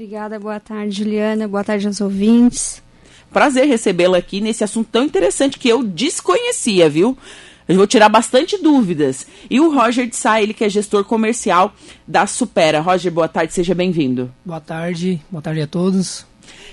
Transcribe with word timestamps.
Obrigada, 0.00 0.40
boa 0.40 0.58
tarde, 0.58 0.96
Juliana. 0.96 1.46
Boa 1.46 1.62
tarde 1.62 1.86
aos 1.86 2.00
ouvintes. 2.00 2.82
Prazer 3.30 3.66
recebê-la 3.68 4.16
aqui 4.16 4.40
nesse 4.40 4.64
assunto 4.64 4.88
tão 4.90 5.04
interessante 5.04 5.58
que 5.58 5.68
eu 5.68 5.82
desconhecia, 5.82 6.88
viu? 6.88 7.18
Eu 7.68 7.76
vou 7.76 7.86
tirar 7.86 8.08
bastante 8.08 8.56
dúvidas. 8.56 9.26
E 9.50 9.60
o 9.60 9.70
Roger 9.70 10.08
de 10.08 10.16
Sá, 10.16 10.40
ele 10.40 10.54
que 10.54 10.64
é 10.64 10.70
gestor 10.70 11.04
comercial 11.04 11.74
da 12.08 12.26
Supera. 12.26 12.80
Roger, 12.80 13.12
boa 13.12 13.28
tarde, 13.28 13.52
seja 13.52 13.74
bem-vindo. 13.74 14.32
Boa 14.42 14.58
tarde, 14.58 15.20
boa 15.30 15.42
tarde 15.42 15.60
a 15.60 15.66
todos. 15.66 16.24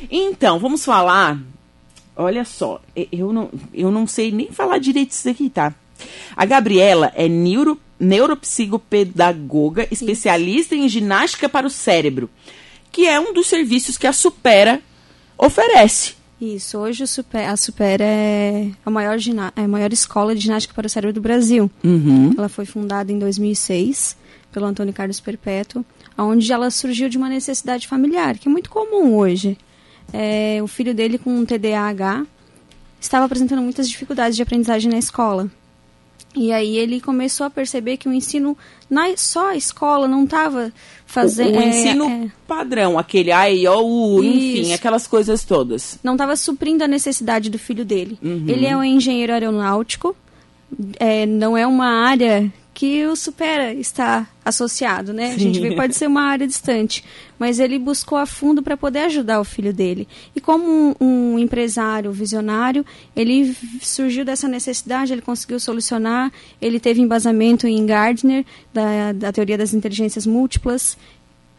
Então, 0.09 0.57
vamos 0.57 0.85
falar. 0.85 1.37
Olha 2.15 2.45
só, 2.45 2.79
eu 3.11 3.33
não, 3.33 3.49
eu 3.73 3.91
não 3.91 4.07
sei 4.07 4.31
nem 4.31 4.53
falar 4.53 4.77
direito 4.77 5.11
isso 5.11 5.27
aqui, 5.27 5.49
tá? 5.49 5.75
A 6.33 6.45
Gabriela 6.45 7.11
é 7.13 7.27
neuro, 7.27 7.77
neuropsicopedagoga, 7.99 9.85
especialista 9.91 10.75
em 10.75 10.87
ginástica 10.87 11.49
para 11.49 11.67
o 11.67 11.69
cérebro, 11.69 12.29
que 12.97 13.05
é 13.05 13.19
um 13.19 13.31
dos 13.31 13.45
serviços 13.45 13.95
que 13.95 14.07
a 14.07 14.11
Supera 14.11 14.81
oferece. 15.37 16.15
Isso, 16.41 16.79
hoje 16.79 17.03
a 17.03 17.55
Super 17.55 18.01
é 18.01 18.71
a 18.83 18.89
maior, 18.89 19.19
é 19.55 19.61
a 19.61 19.67
maior 19.67 19.93
escola 19.93 20.33
de 20.33 20.41
ginástica 20.41 20.73
para 20.73 20.87
o 20.87 20.89
cérebro 20.89 21.13
do 21.13 21.21
Brasil. 21.21 21.69
Uhum. 21.83 22.33
Ela 22.35 22.49
foi 22.49 22.65
fundada 22.65 23.11
em 23.11 23.19
2006 23.19 24.17
pelo 24.51 24.65
Antônio 24.65 24.95
Carlos 24.95 25.19
Perpétuo, 25.19 25.85
onde 26.17 26.51
ela 26.51 26.71
surgiu 26.71 27.07
de 27.07 27.19
uma 27.19 27.29
necessidade 27.29 27.87
familiar, 27.87 28.35
que 28.39 28.47
é 28.47 28.51
muito 28.51 28.71
comum 28.71 29.15
hoje. 29.15 29.59
É, 30.11 30.57
o 30.63 30.67
filho 30.67 30.95
dele 30.95 31.19
com 31.19 31.29
um 31.29 31.45
TDAH 31.45 32.25
estava 32.99 33.25
apresentando 33.25 33.61
muitas 33.61 33.87
dificuldades 33.87 34.35
de 34.35 34.41
aprendizagem 34.41 34.89
na 34.89 34.97
escola. 34.97 35.51
E 36.35 36.51
aí 36.51 36.77
ele 36.77 37.01
começou 37.01 37.47
a 37.47 37.49
perceber 37.49 37.97
que 37.97 38.07
o 38.07 38.13
ensino 38.13 38.55
na 38.89 39.15
só 39.17 39.49
a 39.49 39.55
escola 39.55 40.07
não 40.07 40.23
estava 40.23 40.71
fazendo 41.05 41.55
o, 41.55 41.59
o 41.59 41.63
ensino 41.63 42.05
é, 42.05 42.25
é, 42.25 42.31
padrão, 42.47 42.99
aquele 42.99 43.31
ai, 43.31 43.65
ó, 43.65 43.81
o, 43.81 44.23
enfim, 44.23 44.73
aquelas 44.73 45.07
coisas 45.07 45.43
todas. 45.43 45.97
Não 46.03 46.13
estava 46.13 46.35
suprindo 46.35 46.83
a 46.83 46.87
necessidade 46.87 47.49
do 47.49 47.57
filho 47.57 47.83
dele. 47.83 48.19
Uhum. 48.21 48.45
Ele 48.47 48.65
é 48.65 48.75
um 48.75 48.83
engenheiro 48.83 49.33
aeronáutico, 49.33 50.15
é, 50.99 51.25
não 51.25 51.57
é 51.57 51.65
uma 51.65 51.87
área 51.87 52.51
que 52.77 53.07
o 53.07 53.15
Supera 53.15 53.73
está 53.73 54.27
associado, 54.45 55.11
né? 55.11 55.29
Sim. 55.29 55.33
A 55.33 55.39
gente 55.39 55.59
vê 55.59 55.75
pode 55.75 55.95
ser 55.95 56.05
uma 56.05 56.21
área 56.21 56.45
distante, 56.45 57.03
mas 57.39 57.59
ele 57.59 57.79
buscou 57.79 58.19
a 58.19 58.27
fundo 58.27 58.61
para 58.61 58.77
poder 58.77 58.99
ajudar 58.99 59.39
o 59.39 59.43
filho 59.43 59.73
dele. 59.73 60.07
E 60.35 60.39
como 60.39 60.63
um, 60.63 60.95
um, 61.01 61.39
empresário 61.39 62.11
visionário, 62.11 62.85
ele 63.15 63.51
surgiu 63.81 64.23
dessa 64.23 64.47
necessidade, 64.47 65.11
ele 65.11 65.23
conseguiu 65.23 65.59
solucionar, 65.59 66.31
ele 66.61 66.79
teve 66.79 67.01
embasamento 67.01 67.65
em 67.65 67.83
Gardner, 67.83 68.45
da, 68.71 69.11
da 69.11 69.31
teoria 69.31 69.57
das 69.57 69.73
inteligências 69.73 70.27
múltiplas, 70.27 70.95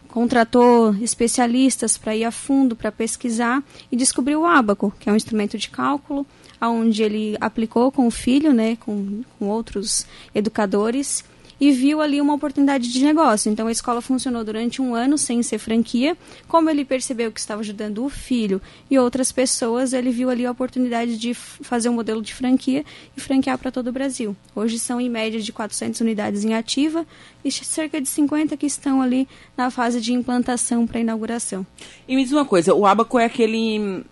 contratou 0.09 0.95
especialistas 1.03 1.97
para 1.97 2.17
ir 2.17 2.25
a 2.25 2.31
fundo, 2.31 2.75
para 2.75 2.91
pesquisar 2.91 3.62
e 3.92 3.97
descobriu 3.97 4.41
o 4.41 4.47
Abaco, 4.47 4.92
que 4.98 5.09
é 5.09 5.12
um 5.12 5.17
instrumento 5.17 5.56
de 5.59 5.69
cálculo 5.69 6.27
onde 6.61 7.03
ele 7.03 7.37
aplicou 7.41 7.92
com 7.92 8.06
o 8.06 8.11
filho, 8.11 8.53
né, 8.53 8.77
com, 8.77 9.23
com 9.39 9.47
outros 9.47 10.06
educadores, 10.34 11.25
e 11.61 11.73
viu 11.73 12.01
ali 12.01 12.20
uma 12.20 12.34
oportunidade 12.34 12.92
de 12.92 13.03
negócio. 13.03 13.51
Então 13.51 13.67
a 13.67 13.73
escola 13.73 14.01
funcionou 14.01 14.45
durante 14.45 14.81
um 14.81 14.95
ano 14.95 15.19
sem 15.19 15.42
ser 15.42 15.59
franquia. 15.59 16.17
Como 16.47 16.70
ele 16.70 16.84
percebeu 16.84 17.33
que 17.33 17.41
estava 17.41 17.61
ajudando 17.61 18.05
o 18.05 18.09
filho 18.09 18.61
e 18.91 18.98
outras 18.98 19.33
pessoas, 19.33 19.92
ele 19.92 20.11
viu 20.11 20.31
ali 20.31 20.47
a 20.47 20.50
oportunidade 20.50 21.19
de 21.19 21.34
fazer 21.34 21.89
um 21.89 21.95
modelo 21.95 22.23
de 22.23 22.34
franquia 22.34 22.84
e 23.17 23.20
franquear 23.20 23.59
para 23.59 23.70
todo 23.70 23.89
o 23.89 23.92
Brasil. 23.92 24.37
Hoje 24.55 24.78
são 24.78 25.00
em 25.00 25.09
média 25.09 25.41
de 25.41 25.53
400 25.53 26.00
unidades 26.00 26.45
em 26.45 26.55
ativa 26.55 27.06
e 27.45 27.50
cerca 27.50 28.00
de 28.00 28.09
50 28.09 28.56
que 28.56 28.67
estão 28.67 29.03
ali 29.03 29.28
na 29.56 29.70
fase 29.70 30.00
de 30.00 30.12
implantação 30.12 30.87
para 30.87 31.00
inauguração. 31.00 31.67
E 32.06 32.15
me 32.15 32.22
diz 32.22 32.33
uma 32.33 32.45
coisa, 32.45 32.75
o 32.75 32.87
Abaco 32.87 33.19
é 33.19 33.25
aquele 33.25 34.05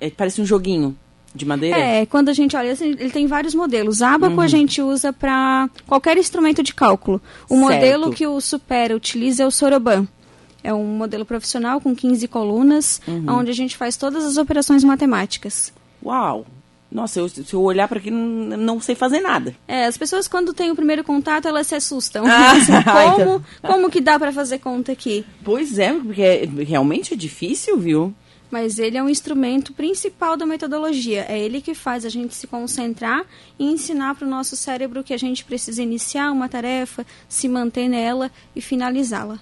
é, 0.00 0.10
parece 0.10 0.40
um 0.40 0.46
joguinho 0.46 0.96
de 1.38 1.46
madeira? 1.46 1.78
É, 1.78 2.06
quando 2.06 2.28
a 2.28 2.32
gente 2.32 2.56
olha, 2.56 2.72
assim, 2.72 2.90
ele 2.90 3.10
tem 3.10 3.26
vários 3.26 3.54
modelos. 3.54 4.02
Abaco 4.02 4.34
uhum. 4.34 4.40
a 4.40 4.46
gente 4.46 4.82
usa 4.82 5.12
para 5.12 5.70
qualquer 5.86 6.16
instrumento 6.18 6.62
de 6.62 6.74
cálculo. 6.74 7.20
O 7.48 7.54
certo. 7.54 7.72
modelo 7.72 8.10
que 8.12 8.26
o 8.26 8.40
Supera 8.40 8.94
utiliza 8.94 9.42
é 9.42 9.46
o 9.46 9.50
Soroban. 9.50 10.06
É 10.62 10.74
um 10.74 10.84
modelo 10.84 11.24
profissional 11.24 11.80
com 11.80 11.94
15 11.94 12.26
colunas, 12.28 13.00
uhum. 13.06 13.38
onde 13.38 13.50
a 13.50 13.54
gente 13.54 13.76
faz 13.76 13.96
todas 13.96 14.24
as 14.24 14.36
operações 14.36 14.84
matemáticas. 14.84 15.72
Uau! 16.04 16.44
Nossa, 16.90 17.20
eu, 17.20 17.28
se 17.28 17.52
eu 17.52 17.62
olhar 17.62 17.86
para 17.86 17.98
aqui, 17.98 18.10
não, 18.10 18.56
não 18.56 18.80
sei 18.80 18.94
fazer 18.94 19.20
nada. 19.20 19.54
É, 19.66 19.84
as 19.84 19.98
pessoas 19.98 20.26
quando 20.26 20.54
têm 20.54 20.70
o 20.70 20.76
primeiro 20.76 21.04
contato, 21.04 21.46
elas 21.46 21.66
se 21.66 21.74
assustam. 21.74 22.24
Ah, 22.38 22.52
assim, 22.52 22.72
como, 22.82 23.22
então. 23.22 23.42
como 23.62 23.90
que 23.90 24.00
dá 24.00 24.18
para 24.18 24.32
fazer 24.32 24.58
conta 24.58 24.92
aqui? 24.92 25.24
Pois 25.44 25.78
é, 25.78 25.92
porque 25.92 26.48
realmente 26.66 27.14
é 27.14 27.16
difícil, 27.16 27.76
viu? 27.78 28.14
Mas 28.50 28.78
ele 28.78 28.96
é 28.96 29.02
um 29.02 29.08
instrumento 29.08 29.72
principal 29.72 30.36
da 30.36 30.46
metodologia. 30.46 31.26
É 31.28 31.38
ele 31.38 31.60
que 31.60 31.74
faz 31.74 32.04
a 32.04 32.08
gente 32.08 32.34
se 32.34 32.46
concentrar 32.46 33.24
e 33.58 33.64
ensinar 33.64 34.14
para 34.14 34.26
o 34.26 34.30
nosso 34.30 34.56
cérebro 34.56 35.04
que 35.04 35.14
a 35.14 35.18
gente 35.18 35.44
precisa 35.44 35.82
iniciar 35.82 36.30
uma 36.32 36.48
tarefa, 36.48 37.06
se 37.28 37.48
manter 37.48 37.88
nela 37.88 38.30
e 38.54 38.60
finalizá-la. 38.60 39.38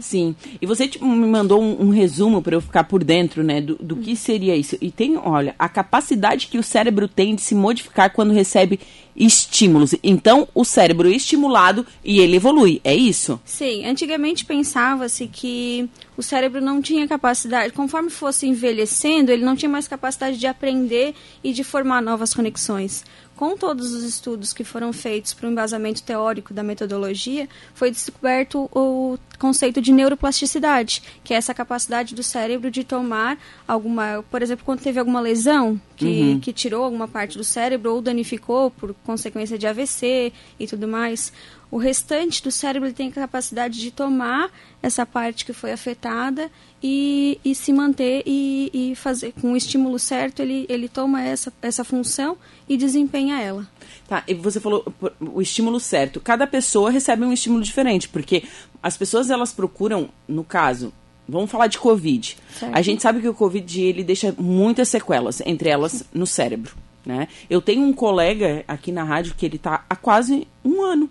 Sim. 0.00 0.36
E 0.60 0.66
você 0.66 0.86
tipo, 0.86 1.04
me 1.04 1.26
mandou 1.26 1.60
um, 1.60 1.86
um 1.86 1.90
resumo 1.90 2.40
para 2.40 2.54
eu 2.54 2.60
ficar 2.60 2.84
por 2.84 3.02
dentro, 3.02 3.42
né, 3.42 3.60
do, 3.60 3.74
do 3.76 3.96
que 3.96 4.14
seria 4.14 4.56
isso. 4.56 4.76
E 4.80 4.90
tem, 4.90 5.16
olha, 5.16 5.54
a 5.58 5.68
capacidade 5.68 6.46
que 6.46 6.58
o 6.58 6.62
cérebro 6.62 7.08
tem 7.08 7.34
de 7.34 7.42
se 7.42 7.54
modificar 7.54 8.12
quando 8.12 8.32
recebe 8.32 8.78
estímulos. 9.16 9.94
Então, 10.02 10.46
o 10.54 10.64
cérebro 10.64 11.08
é 11.08 11.12
estimulado 11.16 11.86
e 12.04 12.20
ele 12.20 12.36
evolui, 12.36 12.80
é 12.84 12.94
isso? 12.94 13.40
Sim, 13.44 13.86
antigamente 13.86 14.44
pensava-se 14.44 15.26
que 15.26 15.88
o 16.16 16.22
cérebro 16.22 16.60
não 16.60 16.80
tinha 16.82 17.06
capacidade, 17.08 17.72
conforme 17.72 18.10
fosse 18.10 18.46
envelhecendo, 18.46 19.30
ele 19.30 19.44
não 19.44 19.56
tinha 19.56 19.68
mais 19.68 19.88
capacidade 19.88 20.38
de 20.38 20.46
aprender 20.46 21.14
e 21.42 21.52
de 21.52 21.64
formar 21.64 22.02
novas 22.02 22.34
conexões 22.34 23.04
com 23.36 23.56
todos 23.56 23.92
os 23.92 24.02
estudos 24.02 24.52
que 24.52 24.64
foram 24.64 24.92
feitos 24.92 25.34
para 25.34 25.46
o 25.46 25.52
embasamento 25.52 26.02
teórico 26.02 26.54
da 26.54 26.62
metodologia, 26.62 27.46
foi 27.74 27.90
descoberto 27.90 28.68
o 28.74 29.18
conceito 29.38 29.80
de 29.80 29.92
neuroplasticidade, 29.92 31.02
que 31.22 31.34
é 31.34 31.36
essa 31.36 31.54
capacidade 31.54 32.14
do 32.14 32.22
cérebro 32.22 32.70
de 32.70 32.84
tomar 32.84 33.38
alguma, 33.66 34.24
por 34.30 34.42
exemplo, 34.42 34.64
quando 34.64 34.80
teve 34.80 34.98
alguma 34.98 35.20
lesão 35.20 35.80
que, 35.96 36.06
uhum. 36.06 36.40
que 36.40 36.52
tirou 36.52 36.84
alguma 36.84 37.08
parte 37.08 37.36
do 37.36 37.44
cérebro 37.44 37.92
ou 37.92 38.00
danificou 38.00 38.70
por 38.70 38.94
consequência 39.04 39.58
de 39.58 39.66
AVC 39.66 40.32
e 40.58 40.66
tudo 40.66 40.86
mais, 40.86 41.32
o 41.70 41.78
restante 41.78 42.42
do 42.42 42.50
cérebro 42.50 42.92
tem 42.92 43.08
a 43.08 43.12
capacidade 43.12 43.80
de 43.80 43.90
tomar 43.90 44.50
essa 44.82 45.04
parte 45.04 45.44
que 45.44 45.52
foi 45.52 45.72
afetada 45.72 46.50
e, 46.82 47.40
e 47.44 47.54
se 47.54 47.72
manter 47.72 48.22
e, 48.24 48.70
e, 48.72 48.94
fazer 48.94 49.32
com 49.32 49.52
o 49.52 49.56
estímulo 49.56 49.98
certo 49.98 50.40
ele, 50.40 50.64
ele 50.68 50.88
toma 50.88 51.22
essa, 51.22 51.52
essa 51.60 51.82
função 51.82 52.36
e 52.68 52.76
desempenha 52.76 53.40
ela. 53.40 53.66
Tá, 54.06 54.22
e 54.28 54.34
você 54.34 54.60
falou 54.60 54.86
o 55.20 55.42
estímulo 55.42 55.80
certo. 55.80 56.20
Cada 56.20 56.46
pessoa 56.46 56.90
recebe 56.90 57.24
um 57.24 57.32
estímulo 57.32 57.62
diferente, 57.62 58.08
porque 58.08 58.44
as 58.86 58.96
pessoas 58.96 59.30
elas 59.30 59.52
procuram, 59.52 60.10
no 60.28 60.44
caso, 60.44 60.92
vamos 61.28 61.50
falar 61.50 61.66
de 61.66 61.76
Covid. 61.76 62.36
Certo. 62.56 62.72
A 62.72 62.80
gente 62.80 63.02
sabe 63.02 63.20
que 63.20 63.28
o 63.28 63.34
Covid 63.34 63.82
ele 63.82 64.04
deixa 64.04 64.32
muitas 64.38 64.88
sequelas, 64.88 65.42
entre 65.44 65.68
elas 65.68 66.04
no 66.14 66.24
cérebro. 66.24 66.76
Né? 67.04 67.26
Eu 67.50 67.60
tenho 67.60 67.82
um 67.82 67.92
colega 67.92 68.64
aqui 68.68 68.92
na 68.92 69.02
rádio 69.02 69.34
que 69.36 69.44
ele 69.44 69.56
está 69.56 69.84
há 69.90 69.96
quase 69.96 70.46
um 70.64 70.82
ano 70.82 71.10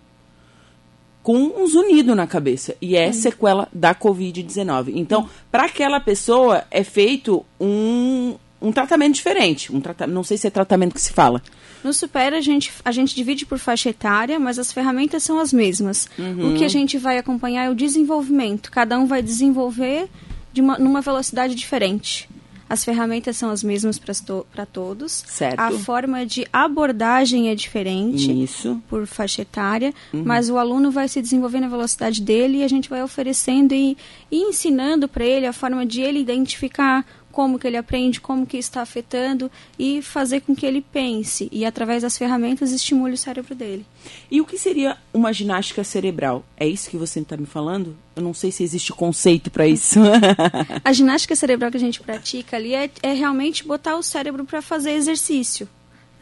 com 1.22 1.36
um 1.36 1.68
zunido 1.68 2.16
na 2.16 2.26
cabeça. 2.26 2.78
E 2.82 2.96
é 2.96 3.08
uhum. 3.08 3.14
sequela 3.14 3.68
da 3.74 3.94
Covid-19. 3.94 4.94
Então, 4.96 5.24
uhum. 5.24 5.30
para 5.52 5.66
aquela 5.66 6.00
pessoa, 6.00 6.64
é 6.72 6.82
feito 6.82 7.46
um, 7.60 8.36
um 8.66 8.72
tratamento 8.72 9.16
diferente. 9.16 9.74
Um 9.74 9.80
trata 9.80 10.08
não 10.08 10.24
sei 10.24 10.38
se 10.38 10.48
é 10.48 10.50
tratamento 10.50 10.94
que 10.94 11.02
se 11.02 11.14
fala. 11.14 11.42
No 11.84 11.94
Supera, 11.94 12.38
a 12.38 12.42
gente, 12.42 12.72
a 12.84 12.92
gente 12.92 13.16
divide 13.16 13.46
por 13.46 13.60
faixa 13.60 13.90
etária, 13.90 14.40
mas 14.40 14.58
as 14.58 14.72
ferramentas 14.72 15.22
são 15.22 15.40
as 15.40 15.54
mesmas. 15.54 16.10
Uhum. 16.18 16.54
O 16.54 16.58
que 16.58 16.66
a 16.66 16.68
gente 16.68 16.98
vai 16.98 17.20
acompanhar 17.20 17.66
é 17.66 17.70
o 17.70 17.76
desenvolvimento. 17.76 18.72
Cada 18.72 18.98
um 18.98 19.06
vai 19.06 19.22
desenvolver 19.22 20.10
de 20.52 20.62
uma, 20.62 20.80
numa 20.80 21.02
velocidade 21.02 21.54
diferente. 21.54 22.28
As 22.68 22.84
ferramentas 22.84 23.38
são 23.38 23.52
as 23.52 23.64
mesmas 23.64 24.00
para 24.00 24.14
to 24.16 24.48
todos. 24.74 25.24
Certo. 25.28 25.60
A 25.60 25.72
forma 25.72 26.26
de 26.26 26.48
abordagem 26.52 27.50
é 27.50 27.56
diferente 27.56 28.44
Isso. 28.44 28.82
por 28.90 29.06
faixa 29.06 29.44
etária, 29.44 29.94
uhum. 30.12 30.24
mas 30.26 30.50
o 30.50 30.58
aluno 30.58 30.90
vai 30.90 31.08
se 31.08 31.22
desenvolver 31.22 31.60
na 31.60 31.68
velocidade 31.68 32.22
dele 32.22 32.60
e 32.60 32.64
a 32.64 32.68
gente 32.68 32.90
vai 32.90 33.04
oferecendo 33.04 33.74
e, 33.76 33.96
e 34.32 34.42
ensinando 34.42 35.08
para 35.08 35.24
ele 35.24 35.46
a 35.46 35.54
forma 35.54 35.86
de 35.86 36.02
ele 36.02 36.20
identificar 36.20 37.06
como 37.36 37.60
que 37.60 37.68
ele 37.68 37.76
aprende, 37.76 38.22
como 38.22 38.46
que 38.46 38.56
está 38.56 38.82
afetando 38.82 39.52
e 39.78 40.02
fazer 40.02 40.40
com 40.40 40.56
que 40.56 40.66
ele 40.66 40.80
pense 40.80 41.50
e 41.52 41.66
através 41.66 42.02
das 42.02 42.18
ferramentas 42.18 42.72
estimule 42.72 43.16
o 43.16 43.18
cérebro 43.18 43.54
dele. 43.54 43.86
E 44.32 44.40
o 44.40 44.46
que 44.46 44.58
seria 44.58 44.96
uma 45.14 45.34
ginástica 45.34 45.84
cerebral? 45.84 46.46
É 46.56 46.66
isso 46.66 46.90
que 46.90 46.96
você 46.96 47.20
está 47.20 47.36
me 47.36 47.46
falando? 47.46 47.98
Eu 48.16 48.24
não 48.24 48.34
sei 48.34 48.52
se 48.52 48.64
existe 48.64 48.94
conceito 48.94 49.52
para 49.52 49.68
isso. 49.68 50.00
a 50.82 50.94
ginástica 50.94 51.36
cerebral 51.36 51.70
que 51.70 51.76
a 51.76 51.80
gente 51.80 52.00
pratica 52.00 52.56
ali 52.56 52.74
é, 52.74 52.90
é 53.04 53.12
realmente 53.12 53.66
botar 53.66 53.98
o 53.98 54.02
cérebro 54.02 54.46
para 54.46 54.62
fazer 54.62 54.92
exercício. 54.92 55.68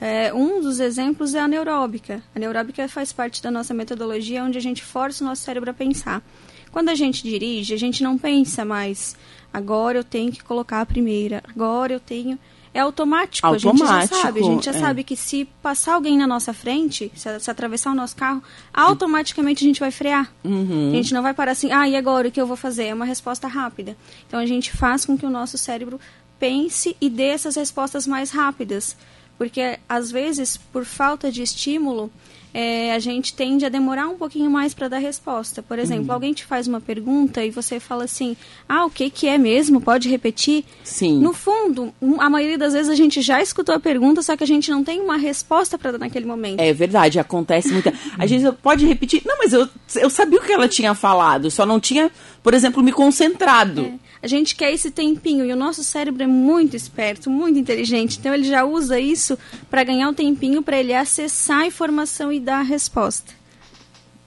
É, 0.01 0.33
um 0.33 0.61
dos 0.61 0.79
exemplos 0.79 1.35
é 1.35 1.39
a 1.39 1.47
neuróbica. 1.47 2.23
A 2.35 2.39
neuróbica 2.39 2.89
faz 2.89 3.13
parte 3.13 3.39
da 3.39 3.51
nossa 3.51 3.71
metodologia, 3.71 4.43
onde 4.43 4.57
a 4.57 4.61
gente 4.61 4.83
força 4.83 5.23
o 5.23 5.27
nosso 5.27 5.43
cérebro 5.43 5.69
a 5.69 5.73
pensar. 5.75 6.23
Quando 6.71 6.89
a 6.89 6.95
gente 6.95 7.21
dirige, 7.21 7.75
a 7.75 7.77
gente 7.77 8.01
não 8.01 8.17
pensa 8.17 8.65
mais, 8.65 9.15
agora 9.53 9.97
eu 9.97 10.03
tenho 10.03 10.31
que 10.31 10.43
colocar 10.43 10.81
a 10.81 10.85
primeira, 10.85 11.43
agora 11.47 11.93
eu 11.93 11.99
tenho 11.99 12.39
é 12.73 12.79
automático. 12.79 13.45
automático. 13.45 13.85
A 13.85 14.01
gente 14.01 14.09
já 14.09 14.21
sabe. 14.21 14.39
A 14.39 14.43
gente 14.43 14.65
já 14.65 14.71
é. 14.71 14.79
sabe 14.79 15.03
que 15.03 15.15
se 15.15 15.45
passar 15.61 15.93
alguém 15.93 16.17
na 16.17 16.25
nossa 16.25 16.53
frente, 16.53 17.11
se, 17.15 17.39
se, 17.39 17.51
atravessar 17.51 17.91
o 17.91 17.95
nosso 17.95 18.15
carro, 18.15 18.41
automaticamente 18.73 19.63
a 19.63 19.67
gente 19.67 19.79
vai 19.79 19.91
frear. 19.91 20.33
Uhum. 20.43 20.89
A 20.89 20.95
gente 20.95 21.13
não 21.13 21.21
vai 21.21 21.35
parar 21.35 21.51
assim, 21.51 21.71
ah, 21.71 21.87
e 21.87 21.95
agora 21.95 22.27
o 22.27 22.31
que 22.31 22.41
eu 22.41 22.47
vou 22.47 22.57
fazer? 22.57 22.85
É 22.85 22.93
uma 22.93 23.05
resposta 23.05 23.47
rápida. 23.47 23.95
Então 24.27 24.39
a 24.39 24.45
gente 24.45 24.71
faz 24.71 25.05
com 25.05 25.15
que 25.15 25.25
o 25.25 25.29
nosso 25.29 25.55
cérebro 25.55 25.99
pense 26.39 26.97
e 26.99 27.09
dê 27.09 27.27
essas 27.27 27.55
respostas 27.55 28.07
mais 28.07 28.31
rápidas. 28.31 28.97
Porque 29.37 29.77
às 29.87 30.11
vezes, 30.11 30.57
por 30.57 30.83
falta 30.83 31.31
de 31.31 31.43
estímulo, 31.43 32.11
é, 32.53 32.93
a 32.93 32.99
gente 32.99 33.33
tende 33.33 33.65
a 33.65 33.69
demorar 33.69 34.07
um 34.07 34.17
pouquinho 34.17 34.49
mais 34.49 34.73
para 34.73 34.87
dar 34.87 34.99
resposta. 34.99 35.63
Por 35.63 35.79
exemplo, 35.79 36.07
uhum. 36.07 36.13
alguém 36.13 36.33
te 36.33 36.45
faz 36.45 36.67
uma 36.67 36.79
pergunta 36.79 37.43
e 37.43 37.49
você 37.49 37.79
fala 37.79 38.03
assim: 38.03 38.37
Ah, 38.69 38.85
o 38.85 38.89
que, 38.89 39.09
que 39.09 39.27
é 39.27 39.37
mesmo? 39.37 39.81
Pode 39.81 40.07
repetir? 40.09 40.63
Sim. 40.83 41.19
No 41.19 41.33
fundo, 41.33 41.93
a 42.19 42.29
maioria 42.29 42.57
das 42.57 42.73
vezes 42.73 42.89
a 42.89 42.95
gente 42.95 43.21
já 43.21 43.41
escutou 43.41 43.73
a 43.73 43.79
pergunta, 43.79 44.21
só 44.21 44.37
que 44.37 44.43
a 44.43 44.47
gente 44.47 44.69
não 44.69 44.83
tem 44.83 45.01
uma 45.01 45.17
resposta 45.17 45.77
para 45.77 45.93
dar 45.93 45.97
naquele 45.97 46.25
momento. 46.25 46.59
É 46.59 46.71
verdade, 46.71 47.19
acontece 47.19 47.71
muito. 47.71 47.91
A 48.17 48.25
gente 48.27 48.51
pode 48.61 48.85
repetir. 48.85 49.21
Não, 49.25 49.37
mas 49.37 49.53
eu, 49.53 49.67
eu 49.95 50.09
sabia 50.09 50.39
o 50.39 50.43
que 50.43 50.51
ela 50.51 50.67
tinha 50.67 50.93
falado, 50.93 51.49
só 51.49 51.65
não 51.65 51.79
tinha, 51.79 52.11
por 52.43 52.53
exemplo, 52.53 52.83
me 52.83 52.91
concentrado. 52.91 53.81
É. 53.81 53.93
A 54.21 54.27
gente 54.27 54.55
quer 54.55 54.71
esse 54.71 54.91
tempinho 54.91 55.45
e 55.45 55.51
o 55.51 55.55
nosso 55.55 55.83
cérebro 55.83 56.23
é 56.23 56.27
muito 56.27 56.75
esperto, 56.75 57.29
muito 57.29 57.57
inteligente. 57.57 58.19
Então 58.19 58.33
ele 58.33 58.43
já 58.43 58.63
usa 58.63 58.99
isso 58.99 59.37
para 59.69 59.83
ganhar 59.83 60.09
um 60.09 60.13
tempinho 60.13 60.61
para 60.61 60.77
ele 60.77 60.93
acessar 60.93 61.59
a 61.59 61.67
informação 61.67 62.31
e 62.31 62.39
dar 62.39 62.59
a 62.59 62.63
resposta. 62.63 63.33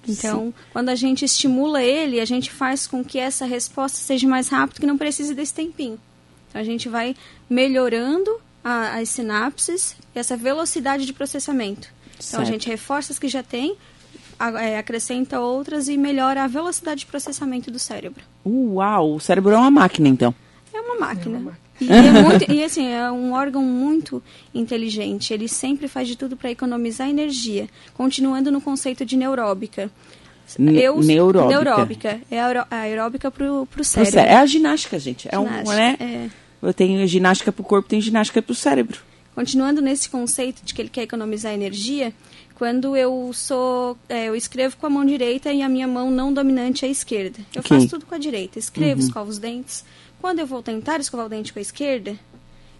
Então, 0.08 0.46
Sim. 0.46 0.54
quando 0.72 0.88
a 0.88 0.94
gente 0.94 1.24
estimula 1.24 1.82
ele, 1.82 2.20
a 2.20 2.24
gente 2.24 2.50
faz 2.50 2.86
com 2.86 3.04
que 3.04 3.18
essa 3.18 3.44
resposta 3.44 3.98
seja 3.98 4.28
mais 4.28 4.48
rápida, 4.48 4.80
que 4.80 4.86
não 4.86 4.96
precise 4.96 5.34
desse 5.34 5.52
tempinho. 5.52 5.98
Então, 6.48 6.60
a 6.60 6.64
gente 6.64 6.88
vai 6.88 7.16
melhorando 7.50 8.40
a, 8.62 8.98
as 8.98 9.08
sinapses 9.08 9.96
e 10.14 10.18
essa 10.18 10.36
velocidade 10.36 11.04
de 11.06 11.12
processamento. 11.12 11.88
Então, 12.14 12.22
certo. 12.22 12.42
a 12.42 12.44
gente 12.44 12.68
reforça 12.68 13.12
as 13.12 13.18
que 13.18 13.28
já 13.28 13.42
tem 13.42 13.76
acrescenta 14.38 15.40
outras 15.40 15.88
e 15.88 15.96
melhora 15.96 16.44
a 16.44 16.46
velocidade 16.46 17.00
de 17.00 17.06
processamento 17.06 17.70
do 17.70 17.78
cérebro. 17.78 18.22
Uau, 18.44 19.14
o 19.14 19.20
cérebro 19.20 19.52
é 19.52 19.58
uma 19.58 19.70
máquina, 19.70 20.08
então. 20.08 20.34
É 20.72 20.80
uma 20.80 20.98
máquina. 20.98 21.36
É 21.36 21.40
uma 21.40 21.50
máquina. 21.50 21.66
E, 21.80 21.90
é 21.90 22.22
muito, 22.22 22.50
e 22.52 22.64
assim, 22.64 22.86
é 22.86 23.10
um 23.10 23.32
órgão 23.32 23.62
muito 23.62 24.22
inteligente. 24.54 25.32
Ele 25.32 25.48
sempre 25.48 25.88
faz 25.88 26.08
de 26.08 26.16
tudo 26.16 26.36
para 26.36 26.50
economizar 26.50 27.08
energia. 27.08 27.68
Continuando 27.94 28.50
no 28.50 28.60
conceito 28.60 29.04
de 29.04 29.16
neuróbica. 29.16 29.90
Eu, 30.58 31.00
neuróbica. 31.00 31.48
Neuróbica. 31.48 32.20
É 32.30 32.40
a 32.40 32.66
aeróbica 32.70 33.30
para 33.30 33.50
o 33.50 33.66
cérebro. 33.82 34.20
É 34.20 34.36
a 34.36 34.46
ginástica, 34.46 34.98
gente. 34.98 35.28
É 35.28 35.36
ginástica, 35.36 35.70
um, 35.70 35.76
né? 35.76 35.96
É. 35.98 36.28
Eu 36.62 36.72
tenho 36.72 37.06
ginástica 37.06 37.52
para 37.52 37.62
o 37.62 37.64
corpo, 37.64 37.88
tem 37.88 38.00
ginástica 38.00 38.40
para 38.40 38.52
o 38.52 38.54
cérebro. 38.54 39.00
Continuando 39.34 39.82
nesse 39.82 40.08
conceito 40.08 40.64
de 40.64 40.72
que 40.72 40.80
ele 40.80 40.88
quer 40.88 41.02
economizar 41.02 41.52
energia, 41.52 42.12
quando 42.56 42.96
eu 42.96 43.30
sou 43.34 43.98
é, 44.08 44.28
eu 44.28 44.34
escrevo 44.34 44.76
com 44.78 44.86
a 44.86 44.90
mão 44.90 45.04
direita 45.04 45.52
e 45.52 45.60
a 45.62 45.68
minha 45.68 45.86
mão 45.86 46.10
não 46.10 46.32
dominante 46.32 46.84
é 46.84 46.88
a 46.88 46.90
esquerda. 46.90 47.38
Eu 47.54 47.60
okay. 47.60 47.76
faço 47.76 47.88
tudo 47.88 48.06
com 48.06 48.14
a 48.14 48.18
direita. 48.18 48.58
Escrevo, 48.58 49.00
uhum. 49.00 49.06
escovo 49.06 49.30
os 49.30 49.38
dentes. 49.38 49.84
Quando 50.20 50.38
eu 50.38 50.46
vou 50.46 50.62
tentar 50.62 50.98
escovar 50.98 51.26
o 51.26 51.28
dente 51.28 51.52
com 51.52 51.58
a 51.58 51.62
esquerda, 51.62 52.18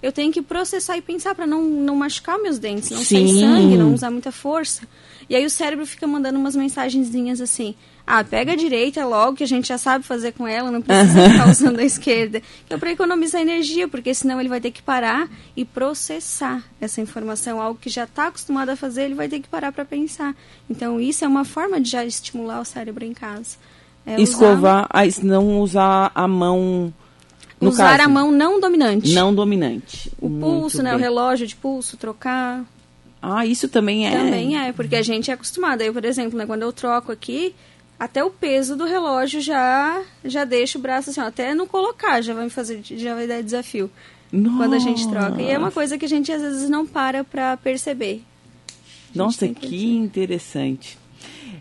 eu 0.03 0.11
tenho 0.13 0.33
que 0.33 0.41
processar 0.41 0.97
e 0.97 1.03
pensar 1.03 1.35
para 1.35 1.47
não, 1.47 1.63
não 1.63 1.95
machucar 1.95 2.39
meus 2.39 2.59
dentes, 2.59 2.91
não 2.91 2.99
Sim. 2.99 3.29
sair 3.29 3.41
sangue, 3.41 3.77
não 3.77 3.93
usar 3.93 4.11
muita 4.11 4.33
força. 4.33 4.89
E 5.29 5.37
aí 5.37 5.45
o 5.45 5.51
cérebro 5.51 5.87
fica 5.87 6.07
mandando 6.07 6.39
umas 6.39 6.57
mensagenzinhas 6.57 7.43
assim: 7.43 7.75
ah, 8.07 8.23
pega 8.23 8.53
a 8.53 8.57
direita 8.57 9.05
logo, 9.05 9.37
que 9.37 9.43
a 9.43 9.49
gente 9.49 9.67
já 9.67 9.77
sabe 9.77 10.05
fazer 10.05 10.33
com 10.33 10.47
ela, 10.47 10.71
não 10.71 10.81
precisa 10.81 11.21
uhum. 11.21 11.31
ficar 11.31 11.51
usando 11.51 11.81
a 11.81 11.85
esquerda. 11.85 12.41
Que 12.67 12.75
é 12.75 12.77
para 12.77 12.93
economizar 12.93 13.41
energia, 13.41 13.89
porque 13.89 14.15
senão 14.15 14.39
ele 14.39 14.49
vai 14.49 14.61
ter 14.61 14.71
que 14.71 14.81
parar 14.81 15.29
e 15.57 15.65
processar 15.65 16.63
essa 16.81 17.01
informação. 17.01 17.61
Algo 17.61 17.81
que 17.81 17.91
já 17.91 18.05
está 18.05 18.29
acostumado 18.29 18.69
a 18.69 18.77
fazer, 18.77 19.05
ele 19.05 19.15
vai 19.15 19.29
ter 19.29 19.41
que 19.41 19.49
parar 19.49 19.73
para 19.73 19.85
pensar. 19.85 20.37
Então, 20.71 21.01
isso 21.01 21.25
é 21.25 21.29
uma 21.29 21.45
forma 21.45 21.81
de 21.81 21.91
já 21.91 22.05
estimular 22.05 22.61
o 22.61 22.65
cérebro 22.65 23.05
em 23.05 23.13
casa. 23.13 23.57
É 24.07 24.21
Escovar, 24.21 24.89
usar... 25.05 25.25
não 25.25 25.61
usar 25.61 26.13
a 26.15 26.29
mão. 26.29 26.95
No 27.61 27.71
usar 27.71 27.97
caso, 27.97 28.09
a 28.09 28.09
mão 28.09 28.31
não 28.31 28.61
dominante. 28.61 29.13
Não 29.15 29.35
dominante. 29.35 30.13
O 30.21 30.29
Muito 30.29 30.45
pulso, 30.45 30.81
né? 30.81 30.95
O 30.95 30.99
relógio 30.99 31.45
de 31.45 31.57
pulso, 31.57 31.97
trocar. 31.97 32.65
Ah, 33.21 33.45
isso 33.45 33.69
também 33.69 34.07
é. 34.07 34.13
Também 34.13 34.57
é, 34.57 34.73
porque 34.73 34.95
a 34.95 35.03
gente 35.03 35.29
é 35.29 35.35
acostumado. 35.35 35.81
Eu, 35.81 35.93
por 35.93 36.05
exemplo, 36.05 36.39
né, 36.39 36.47
quando 36.47 36.63
eu 36.63 36.73
troco 36.73 37.11
aqui, 37.11 37.53
até 37.99 38.23
o 38.23 38.31
peso 38.31 38.77
do 38.77 38.85
relógio 38.85 39.41
já 39.41 40.03
já 40.25 40.45
deixa 40.45 40.79
o 40.79 40.81
braço 40.81 41.11
assim, 41.11 41.21
ó, 41.21 41.25
até 41.25 41.55
não 41.55 41.67
colocar 41.67 42.21
já 42.21 42.35
vai 42.35 42.49
fazer, 42.51 42.81
já 42.83 43.15
vai 43.15 43.27
dar 43.27 43.43
desafio 43.43 43.91
Nossa. 44.31 44.57
quando 44.57 44.75
a 44.75 44.79
gente 44.79 45.09
troca. 45.09 45.41
E 45.41 45.51
é 45.51 45.59
uma 45.59 45.71
coisa 45.71 45.97
que 45.97 46.05
a 46.05 46.09
gente 46.09 46.31
às 46.31 46.43
vezes 46.43 46.69
não 46.69 46.87
para 46.87 47.25
para 47.25 47.57
perceber. 47.57 48.23
Nossa, 49.15 49.49
que 49.49 49.97
interessante. 49.97 50.99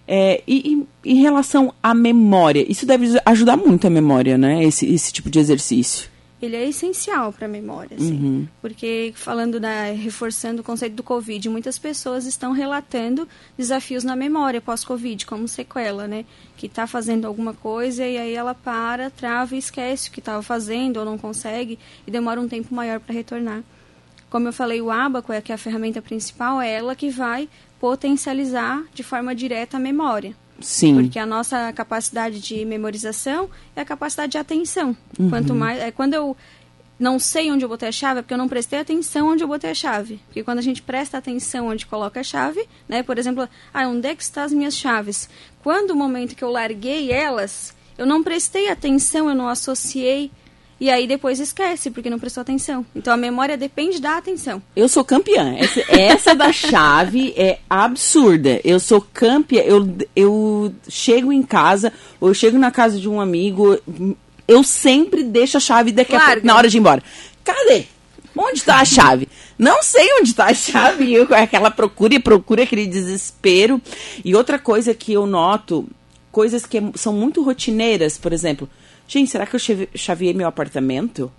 É, 0.08 0.44
e, 0.46 0.86
e, 1.04 1.12
em 1.12 1.22
relação 1.22 1.74
à 1.82 1.94
memória, 1.94 2.70
isso 2.70 2.86
deve 2.86 3.20
ajudar 3.26 3.58
muito 3.58 3.88
a 3.88 3.90
memória, 3.90 4.38
né? 4.38 4.64
Esse, 4.64 4.86
esse 4.86 5.12
tipo 5.12 5.30
de 5.30 5.40
exercício 5.40 6.10
ele 6.42 6.56
é 6.56 6.68
essencial 6.68 7.32
para 7.32 7.46
a 7.46 7.50
memória, 7.50 7.96
assim, 7.96 8.14
uhum. 8.14 8.48
porque 8.62 9.14
falando 9.16 9.60
da 9.60 9.86
reforçando 9.86 10.62
o 10.62 10.64
conceito 10.64 10.94
do 10.94 11.04
Covid, 11.04 11.48
muitas 11.50 11.80
pessoas 11.80 12.26
estão 12.26 12.52
relatando 12.52 13.28
desafios 13.58 14.04
na 14.04 14.16
memória 14.16 14.60
pós-Covid, 14.60 15.26
como 15.26 15.48
sequela, 15.48 16.08
né? 16.08 16.26
Que 16.58 16.66
está 16.66 16.86
fazendo 16.86 17.26
alguma 17.26 17.54
coisa 17.54 18.06
e 18.06 18.18
aí 18.18 18.34
ela 18.34 18.54
para, 18.54 19.10
trava 19.10 19.56
e 19.56 19.60
esquece 19.60 20.10
o 20.10 20.12
que 20.12 20.20
estava 20.20 20.42
fazendo 20.42 20.98
ou 20.98 21.06
não 21.06 21.18
consegue 21.18 21.80
e 22.06 22.12
demora 22.12 22.40
um 22.42 22.48
tempo 22.48 22.76
maior 22.76 23.00
para 23.00 23.14
retornar. 23.14 23.64
Como 24.30 24.48
eu 24.48 24.54
falei, 24.54 24.82
o 24.82 24.92
Abaco, 24.92 25.32
é 25.32 25.40
que 25.40 25.52
é 25.52 25.56
a 25.56 25.58
ferramenta 25.58 26.02
principal, 26.02 26.60
é 26.60 26.70
ela 26.70 26.96
que 26.96 27.10
vai 27.10 27.48
potencializar 27.80 28.84
de 28.94 29.04
forma 29.04 29.34
direta 29.34 29.78
a 29.78 29.80
memória. 29.80 30.36
Sim. 30.60 30.96
Porque 30.96 31.20
a 31.20 31.26
nossa 31.26 31.72
capacidade 31.74 32.40
de 32.40 32.64
memorização 32.66 33.50
é 33.76 33.82
a 33.82 33.86
capacidade 33.86 34.32
de 34.32 34.38
atenção. 34.38 34.96
Uhum. 35.20 35.30
Quanto 35.30 35.54
mais. 35.54 35.80
É, 35.82 35.92
quando 35.92 36.14
eu 36.14 36.36
não 36.98 37.20
sei 37.20 37.52
onde 37.52 37.66
eu 37.66 37.70
botei 37.70 37.90
a 37.90 37.92
chave, 37.92 38.20
é 38.20 38.22
porque 38.22 38.34
eu 38.34 38.38
não 38.38 38.48
prestei 38.48 38.80
atenção 38.80 39.28
onde 39.28 39.44
eu 39.44 39.48
botei 39.48 39.72
a 39.72 39.76
chave. 39.76 40.20
Porque 40.28 40.44
quando 40.44 40.60
a 40.60 40.62
gente 40.62 40.82
presta 40.82 41.18
atenção 41.18 41.68
onde 41.68 41.86
coloca 41.86 42.22
a 42.22 42.24
chave, 42.24 42.68
né? 42.88 43.04
Por 43.04 43.18
exemplo, 43.18 43.48
ah, 43.74 43.88
onde 43.88 44.08
é 44.08 44.16
que 44.16 44.24
estão 44.24 44.44
as 44.44 44.54
minhas 44.54 44.76
chaves? 44.76 45.30
Quando 45.62 45.92
o 45.92 45.96
momento 45.96 46.36
que 46.36 46.44
eu 46.44 46.50
larguei 46.50 47.12
elas, 47.12 47.76
eu 47.98 48.06
não 48.06 48.24
prestei 48.24 48.70
atenção, 48.70 49.30
eu 49.30 49.36
não 49.36 49.50
associei 49.50 50.32
e 50.80 50.90
aí 50.90 51.08
depois 51.08 51.40
esquece, 51.40 51.90
porque 51.90 52.10
não 52.10 52.20
prestou 52.20 52.42
atenção. 52.42 52.86
Então 52.94 53.14
a 53.14 53.18
memória 53.18 53.56
depende 53.56 54.02
da 54.02 54.18
atenção. 54.18 54.62
Eu 54.76 54.90
sou 54.90 55.06
campeã. 55.06 55.56
Essa, 55.58 55.82
essa 55.90 56.36
da 56.36 56.52
chave 56.52 57.34
é 57.38 57.60
absurda. 57.70 58.60
Eu 58.64 58.80
sou 58.80 59.00
campeã. 59.00 59.62
Eu, 59.62 59.96
eu 60.14 60.74
chego 60.90 61.32
em 61.32 61.44
casa, 61.44 61.94
ou 62.20 62.30
eu 62.30 62.34
chego 62.34 62.58
na 62.58 62.72
casa 62.72 63.00
de 63.00 63.08
um 63.08 63.22
amigo, 63.22 63.80
eu 64.46 64.64
sempre 64.64 65.24
deixo 65.24 65.56
a 65.56 65.62
chave 65.62 65.94
daqui 65.94 66.16
a 66.16 66.20
pouco, 66.20 66.46
na 66.46 66.56
hora 66.58 66.68
de 66.68 66.76
ir 66.76 66.80
embora. 66.80 67.02
Cadê? 67.44 67.86
Onde 68.38 68.58
está 68.58 68.82
a 68.82 68.86
chave? 68.86 69.30
Não 69.58 69.82
sei 69.82 70.06
onde 70.20 70.32
está 70.32 70.48
a 70.48 70.54
chave. 70.54 71.08
Eu, 71.16 71.26
aquela 71.34 71.72
procura 71.72 72.16
e 72.16 72.20
procura, 72.20 72.64
aquele 72.64 72.86
desespero. 72.86 73.82
E 74.26 74.36
outra 74.36 74.60
coisa 74.60 74.94
que 74.94 75.14
eu 75.14 75.26
noto, 75.26 75.88
coisas 76.34 76.66
que 76.66 76.84
são 76.96 77.14
muito 77.14 77.42
rotineiras, 77.42 78.18
por 78.18 78.34
exemplo 78.34 78.68
Gente, 79.08 79.32
será 79.32 79.46
que 79.46 79.56
eu 79.56 79.88
chaveei 79.96 80.34
meu 80.34 80.48
apartamento? 80.48 81.32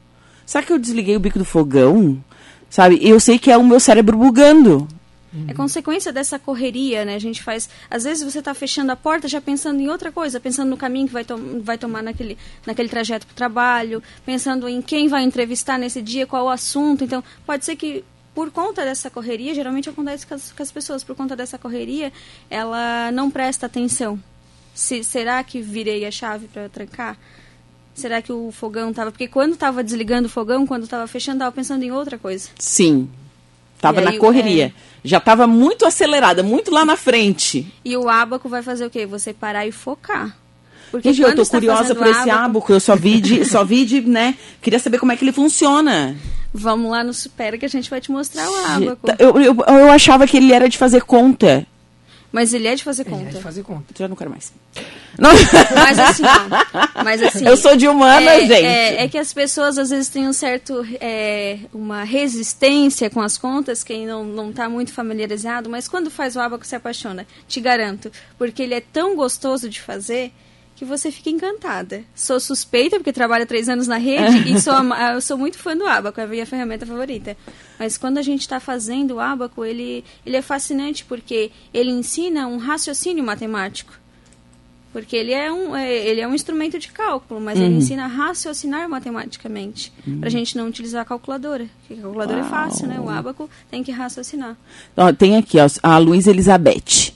Será 0.44 0.64
que 0.64 0.72
eu 0.72 0.78
desliguei 0.78 1.16
o 1.16 1.20
bico 1.20 1.38
do 1.38 1.44
fogão? 1.44 2.22
Sabe? 2.70 2.98
Eu 3.02 3.18
sei 3.18 3.38
que 3.38 3.50
é 3.50 3.56
o 3.56 3.64
meu 3.64 3.80
cérebro 3.80 4.16
bugando. 4.16 4.86
É 5.48 5.52
consequência 5.52 6.12
dessa 6.12 6.38
correria, 6.38 7.04
né? 7.04 7.14
A 7.14 7.18
gente 7.18 7.42
faz. 7.42 7.68
Às 7.90 8.04
vezes 8.04 8.24
você 8.24 8.38
está 8.38 8.54
fechando 8.54 8.90
a 8.90 8.96
porta 8.96 9.28
já 9.28 9.40
pensando 9.40 9.80
em 9.80 9.88
outra 9.88 10.10
coisa, 10.10 10.40
pensando 10.40 10.70
no 10.70 10.76
caminho 10.76 11.08
que 11.08 11.12
vai, 11.12 11.24
to 11.24 11.36
vai 11.62 11.76
tomar 11.76 12.02
naquele, 12.02 12.38
naquele 12.64 12.88
trajeto 12.88 13.26
para 13.26 13.34
o 13.34 13.36
trabalho, 13.36 14.02
pensando 14.24 14.66
em 14.66 14.80
quem 14.80 15.08
vai 15.08 15.24
entrevistar 15.24 15.78
nesse 15.78 16.00
dia, 16.00 16.26
qual 16.26 16.46
o 16.46 16.48
assunto. 16.48 17.04
Então, 17.04 17.22
pode 17.44 17.64
ser 17.66 17.76
que 17.76 18.02
por 18.34 18.50
conta 18.50 18.84
dessa 18.84 19.10
correria, 19.10 19.54
geralmente 19.54 19.88
acontece 19.88 20.26
com 20.26 20.34
as, 20.34 20.52
com 20.52 20.62
as 20.62 20.70
pessoas, 20.70 21.04
por 21.04 21.16
conta 21.16 21.34
dessa 21.34 21.58
correria, 21.58 22.12
ela 22.48 23.10
não 23.12 23.30
presta 23.30 23.66
atenção. 23.66 24.18
Se, 24.74 25.02
será 25.02 25.42
que 25.42 25.60
virei 25.60 26.04
a 26.04 26.10
chave 26.10 26.46
para 26.46 26.68
trancar? 26.68 27.18
Será 27.96 28.20
que 28.20 28.30
o 28.30 28.52
fogão 28.52 28.90
estava. 28.90 29.10
Porque 29.10 29.26
quando 29.26 29.54
estava 29.54 29.82
desligando 29.82 30.26
o 30.26 30.30
fogão, 30.30 30.66
quando 30.66 30.84
estava 30.84 31.06
fechando, 31.06 31.38
estava 31.38 31.50
pensando 31.50 31.82
em 31.82 31.90
outra 31.90 32.18
coisa. 32.18 32.50
Sim. 32.58 33.08
Tava 33.80 34.02
na 34.02 34.16
correria. 34.18 34.66
É... 34.66 34.72
Já 35.02 35.18
estava 35.18 35.46
muito 35.46 35.86
acelerada, 35.86 36.42
muito 36.42 36.70
lá 36.70 36.84
na 36.84 36.96
frente. 36.96 37.72
E 37.84 37.96
o 37.96 38.08
ábaco 38.08 38.48
vai 38.48 38.62
fazer 38.62 38.84
o 38.84 38.90
quê? 38.90 39.06
Você 39.06 39.32
parar 39.32 39.66
e 39.66 39.72
focar. 39.72 40.36
Porque 40.90 41.12
Gente, 41.12 41.28
eu 41.28 41.34
tô 41.34 41.44
tá 41.44 41.50
curiosa 41.50 41.94
por 41.94 42.06
esse 42.06 42.30
ábaco, 42.30 42.72
eu 42.72 42.80
só 42.80 42.94
vi 42.94 43.20
de, 43.20 43.44
só 43.44 43.64
vi 43.64 43.84
de, 43.84 44.02
né? 44.02 44.36
Queria 44.60 44.78
saber 44.78 44.98
como 44.98 45.12
é 45.12 45.16
que 45.16 45.24
ele 45.24 45.32
funciona. 45.32 46.16
Vamos 46.52 46.90
lá 46.90 47.02
no 47.02 47.12
Supera 47.12 47.58
que 47.58 47.66
a 47.66 47.68
gente 47.68 47.90
vai 47.90 48.00
te 48.00 48.10
mostrar 48.10 48.48
o 48.48 48.56
ábaco. 48.66 49.08
Eu, 49.18 49.40
eu, 49.40 49.56
eu 49.56 49.90
achava 49.90 50.26
que 50.26 50.36
ele 50.36 50.52
era 50.52 50.68
de 50.68 50.78
fazer 50.78 51.02
conta. 51.02 51.66
Mas 52.32 52.52
ele 52.52 52.66
é 52.66 52.74
de 52.74 52.84
fazer 52.84 53.04
conta. 53.04 53.22
Ele 53.22 53.28
é 53.30 53.32
de 53.32 53.42
fazer 53.42 53.62
conta. 53.62 53.94
Já 53.96 54.08
não 54.08 54.16
quero 54.16 54.30
mais. 54.30 54.52
Não. 55.18 55.30
Mas 55.74 55.98
assim, 55.98 56.22
mas 57.04 57.22
assim. 57.22 57.46
Eu 57.46 57.56
sou 57.56 57.76
de 57.76 57.88
humana, 57.88 58.30
é, 58.32 58.40
gente. 58.40 58.52
É, 58.52 59.04
é, 59.04 59.08
que 59.08 59.16
as 59.16 59.32
pessoas 59.32 59.78
às 59.78 59.90
vezes 59.90 60.08
têm 60.08 60.28
um 60.28 60.32
certo. 60.32 60.86
É, 61.00 61.58
uma 61.72 62.04
resistência 62.04 63.08
com 63.08 63.20
as 63.20 63.38
contas, 63.38 63.82
quem 63.82 64.06
não, 64.06 64.24
não 64.24 64.52
tá 64.52 64.68
muito 64.68 64.92
familiarizado, 64.92 65.70
mas 65.70 65.88
quando 65.88 66.10
faz 66.10 66.36
o 66.36 66.40
abaco 66.40 66.66
se 66.66 66.76
apaixona, 66.76 67.26
te 67.48 67.60
garanto. 67.60 68.10
Porque 68.36 68.62
ele 68.62 68.74
é 68.74 68.80
tão 68.80 69.16
gostoso 69.16 69.68
de 69.68 69.80
fazer 69.80 70.32
que 70.76 70.84
você 70.84 71.10
fica 71.10 71.30
encantada. 71.30 72.04
Sou 72.14 72.38
suspeita, 72.38 72.98
porque 72.98 73.12
trabalho 73.12 73.46
três 73.46 73.68
anos 73.68 73.88
na 73.88 73.96
rede 73.96 74.52
e 74.52 74.60
sou, 74.60 74.74
eu 75.14 75.20
sou 75.22 75.38
muito 75.38 75.58
fã 75.58 75.74
do 75.74 75.86
Abaco, 75.86 76.20
é 76.20 76.24
a 76.24 76.26
minha 76.26 76.46
ferramenta 76.46 76.84
favorita. 76.84 77.36
Mas 77.78 77.96
quando 77.96 78.18
a 78.18 78.22
gente 78.22 78.42
está 78.42 78.60
fazendo 78.60 79.14
o 79.14 79.20
Abaco, 79.20 79.64
ele, 79.64 80.04
ele 80.24 80.36
é 80.36 80.42
fascinante 80.42 81.04
porque 81.04 81.50
ele 81.72 81.90
ensina 81.90 82.46
um 82.46 82.58
raciocínio 82.58 83.24
matemático. 83.24 83.92
Porque 84.92 85.14
ele 85.14 85.32
é 85.32 85.52
um, 85.52 85.76
é, 85.76 85.94
ele 85.94 86.20
é 86.22 86.28
um 86.28 86.34
instrumento 86.34 86.78
de 86.78 86.88
cálculo, 86.88 87.38
mas 87.38 87.58
uhum. 87.58 87.66
ele 87.66 87.74
ensina 87.76 88.04
a 88.04 88.06
raciocinar 88.06 88.88
matematicamente. 88.88 89.92
Uhum. 90.06 90.20
Para 90.20 90.28
a 90.28 90.32
gente 90.32 90.56
não 90.56 90.68
utilizar 90.68 91.02
a 91.02 91.04
calculadora. 91.04 91.66
Porque 91.80 92.00
a 92.00 92.02
calculadora 92.02 92.38
Uau. 92.38 92.46
é 92.46 92.50
fácil, 92.50 92.86
né? 92.86 92.98
O 92.98 93.08
Abaco 93.08 93.48
tem 93.70 93.82
que 93.82 93.92
raciocinar. 93.92 94.56
Ó, 94.96 95.12
tem 95.12 95.36
aqui 95.36 95.58
ó, 95.58 95.66
a 95.82 95.98
Luiz 95.98 96.26
Elizabeth. 96.26 97.15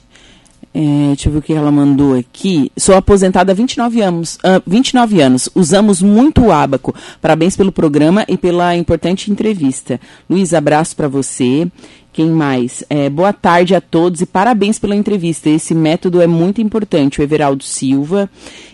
É, 0.73 1.07
deixa 1.07 1.27
eu 1.27 1.33
ver 1.33 1.39
o 1.39 1.41
que 1.41 1.53
ela 1.53 1.71
mandou 1.71 2.17
aqui. 2.17 2.71
Sou 2.77 2.95
aposentada 2.95 3.51
há 3.51 3.55
29 3.55 4.01
anos. 4.01 4.35
Uh, 4.35 4.63
29 4.65 5.21
anos. 5.21 5.49
Usamos 5.53 6.01
muito 6.01 6.45
o 6.45 6.51
Abaco. 6.51 6.95
Parabéns 7.21 7.57
pelo 7.57 7.71
programa 7.71 8.25
e 8.27 8.37
pela 8.37 8.75
importante 8.75 9.29
entrevista. 9.29 9.99
Luiz, 10.29 10.53
abraço 10.53 10.95
para 10.95 11.09
você. 11.09 11.69
Quem 12.13 12.29
mais? 12.29 12.83
É, 12.89 13.09
boa 13.09 13.31
tarde 13.31 13.73
a 13.73 13.79
todos 13.79 14.21
e 14.21 14.25
parabéns 14.25 14.79
pela 14.79 14.95
entrevista. 14.95 15.49
Esse 15.49 15.73
método 15.73 16.21
é 16.21 16.27
muito 16.27 16.61
importante. 16.61 17.19
O 17.19 17.23
Everaldo 17.23 17.63
Silva. 17.63 18.29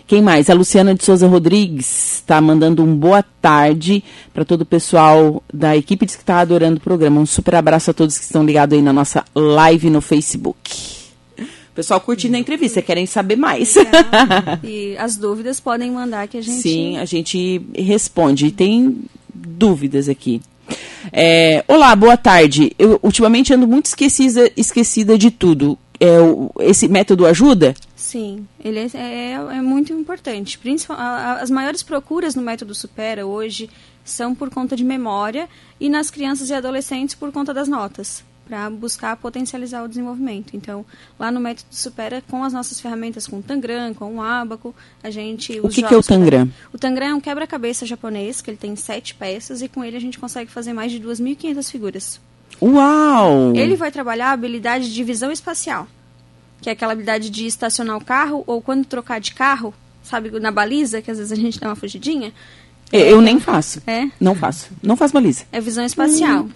Quem 0.06 0.22
mais? 0.22 0.48
A 0.48 0.54
Luciana 0.54 0.94
de 0.94 1.04
Souza 1.04 1.26
Rodrigues 1.26 2.14
está 2.16 2.40
mandando 2.40 2.82
um 2.82 2.96
boa 2.96 3.24
tarde 3.42 4.02
para 4.32 4.44
todo 4.44 4.62
o 4.62 4.66
pessoal 4.66 5.42
da 5.52 5.76
equipe 5.76 6.06
que 6.06 6.12
está 6.12 6.40
adorando 6.40 6.78
o 6.78 6.80
programa. 6.80 7.20
Um 7.20 7.26
super 7.26 7.56
abraço 7.56 7.90
a 7.90 7.94
todos 7.94 8.18
que 8.18 8.24
estão 8.24 8.44
ligados 8.44 8.76
aí 8.76 8.82
na 8.82 8.92
nossa 8.92 9.24
live 9.34 9.90
no 9.90 10.00
Facebook 10.00 10.97
pessoal 11.78 12.00
curtindo 12.00 12.34
a 12.34 12.40
entrevista, 12.40 12.82
querem 12.82 13.06
saber 13.06 13.36
mais. 13.36 13.76
É. 13.76 13.84
E 14.64 14.96
as 14.98 15.16
dúvidas 15.16 15.60
podem 15.60 15.92
mandar 15.92 16.26
que 16.26 16.36
a 16.36 16.40
gente. 16.40 16.60
Sim, 16.60 16.96
a 16.96 17.04
gente 17.04 17.62
responde. 17.72 18.50
Tem 18.50 18.98
dúvidas 19.32 20.08
aqui. 20.08 20.40
É, 21.12 21.64
olá, 21.68 21.94
boa 21.94 22.16
tarde. 22.16 22.72
Eu 22.76 22.98
ultimamente 23.00 23.54
ando 23.54 23.68
muito 23.68 23.86
esquecida, 23.86 24.50
esquecida 24.56 25.16
de 25.16 25.30
tudo. 25.30 25.78
É, 26.00 26.08
esse 26.68 26.88
método 26.88 27.24
ajuda? 27.24 27.74
Sim, 27.94 28.46
ele 28.64 28.80
é, 28.80 28.90
é, 28.94 29.32
é 29.32 29.62
muito 29.62 29.92
importante. 29.92 30.58
As 31.40 31.50
maiores 31.50 31.84
procuras 31.84 32.34
no 32.34 32.42
método 32.42 32.74
Supera 32.74 33.24
hoje 33.24 33.70
são 34.04 34.34
por 34.34 34.50
conta 34.50 34.74
de 34.74 34.82
memória 34.82 35.48
e 35.78 35.88
nas 35.88 36.10
crianças 36.10 36.50
e 36.50 36.54
adolescentes 36.54 37.14
por 37.14 37.30
conta 37.30 37.54
das 37.54 37.68
notas 37.68 38.24
para 38.48 38.70
buscar 38.70 39.14
potencializar 39.16 39.82
o 39.84 39.88
desenvolvimento. 39.88 40.56
Então, 40.56 40.84
lá 41.18 41.30
no 41.30 41.38
Método 41.38 41.68
Supera, 41.70 42.22
com 42.28 42.42
as 42.42 42.52
nossas 42.52 42.80
ferramentas, 42.80 43.26
com 43.26 43.38
o 43.38 43.42
Tangram, 43.42 43.92
com 43.92 44.16
o 44.16 44.22
Abaco, 44.22 44.74
a 45.02 45.10
gente... 45.10 45.60
O 45.60 45.68
que, 45.68 45.82
que 45.82 45.92
é 45.92 45.96
o 45.96 46.02
Tangram? 46.02 46.50
O 46.72 46.78
Tangram 46.78 47.06
é 47.08 47.14
um 47.14 47.20
quebra-cabeça 47.20 47.84
japonês, 47.84 48.40
que 48.40 48.50
ele 48.50 48.56
tem 48.56 48.74
sete 48.74 49.14
peças, 49.14 49.60
e 49.60 49.68
com 49.68 49.84
ele 49.84 49.98
a 49.98 50.00
gente 50.00 50.18
consegue 50.18 50.50
fazer 50.50 50.72
mais 50.72 50.90
de 50.90 50.98
2.500 50.98 51.70
figuras. 51.70 52.20
Uau! 52.60 53.54
Ele 53.54 53.76
vai 53.76 53.92
trabalhar 53.92 54.30
a 54.30 54.32
habilidade 54.32 54.92
de 54.92 55.04
visão 55.04 55.30
espacial, 55.30 55.86
que 56.62 56.70
é 56.70 56.72
aquela 56.72 56.92
habilidade 56.92 57.28
de 57.28 57.46
estacionar 57.46 57.98
o 57.98 58.04
carro, 58.04 58.42
ou 58.46 58.62
quando 58.62 58.86
trocar 58.86 59.20
de 59.20 59.34
carro, 59.34 59.74
sabe, 60.02 60.30
na 60.40 60.50
baliza, 60.50 61.02
que 61.02 61.10
às 61.10 61.18
vezes 61.18 61.32
a 61.32 61.36
gente 61.36 61.60
dá 61.60 61.68
uma 61.68 61.76
fugidinha, 61.76 62.32
eu 62.90 63.20
nem 63.20 63.38
faço. 63.38 63.82
É? 63.86 64.08
Não 64.18 64.34
faço. 64.34 64.70
Não 64.82 64.96
faço 64.96 65.12
baliza. 65.12 65.44
É 65.52 65.60
visão 65.60 65.84
espacial. 65.84 66.44
Hum, 66.44 66.50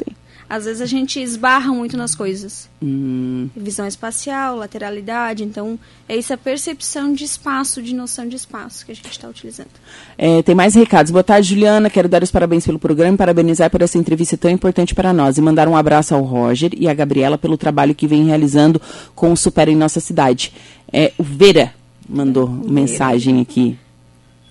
às 0.53 0.67
vezes 0.67 0.83
a 0.83 0.87
gente 0.87 1.19
esbarra 1.19 1.73
muito 1.73 1.97
nas 1.97 2.15
coisas. 2.15 2.69
Hum. 2.83 3.49
Visão 3.57 3.87
espacial, 3.87 4.55
lateralidade, 4.55 5.43
então 5.43 5.79
é 6.07 6.19
essa 6.19 6.37
percepção 6.37 7.15
de 7.15 7.25
espaço, 7.25 7.81
de 7.81 7.95
noção 7.95 8.29
de 8.29 8.37
espaço 8.37 8.85
que 8.85 8.93
a 8.93 8.95
gente 8.95 9.11
está 9.11 9.27
utilizando. 9.27 9.71
É, 10.19 10.43
tem 10.43 10.55
mais 10.55 10.75
recados. 10.75 11.11
Boa 11.11 11.25
tarde, 11.25 11.49
Juliana. 11.49 11.89
Quero 11.89 12.07
dar 12.07 12.23
os 12.23 12.31
parabéns 12.31 12.67
pelo 12.67 12.79
programa 12.79 13.15
e 13.15 13.17
parabenizar 13.17 13.71
por 13.71 13.81
essa 13.81 13.97
entrevista 13.97 14.37
tão 14.37 14.51
importante 14.51 14.95
para 14.95 15.11
nós. 15.11 15.39
E 15.39 15.41
mandar 15.41 15.67
um 15.69 15.77
abraço 15.77 16.15
ao 16.15 16.23
Roger 16.23 16.73
e 16.77 16.87
à 16.87 16.93
Gabriela 16.93 17.39
pelo 17.39 17.57
trabalho 17.57 17.95
que 17.95 18.07
vem 18.07 18.27
realizando 18.27 18.79
com 19.15 19.33
o 19.33 19.37
Super 19.39 19.69
em 19.69 19.77
nossa 19.77 20.01
cidade. 20.01 20.53
É, 20.93 21.13
o 21.17 21.23
Vera 21.23 21.73
mandou 22.07 22.47
é, 22.47 22.71
mensagem 22.71 23.41
aqui. 23.41 23.79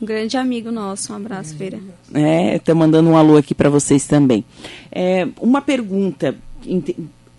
Um 0.01 0.05
grande 0.05 0.35
amigo 0.35 0.71
nosso. 0.71 1.13
Um 1.13 1.15
abraço, 1.17 1.55
Vera. 1.55 1.79
É, 2.13 2.55
estou 2.55 2.75
mandando 2.75 3.09
um 3.09 3.17
alô 3.17 3.37
aqui 3.37 3.53
para 3.53 3.69
vocês 3.69 4.07
também. 4.07 4.43
É, 4.91 5.27
uma 5.39 5.61
pergunta. 5.61 6.35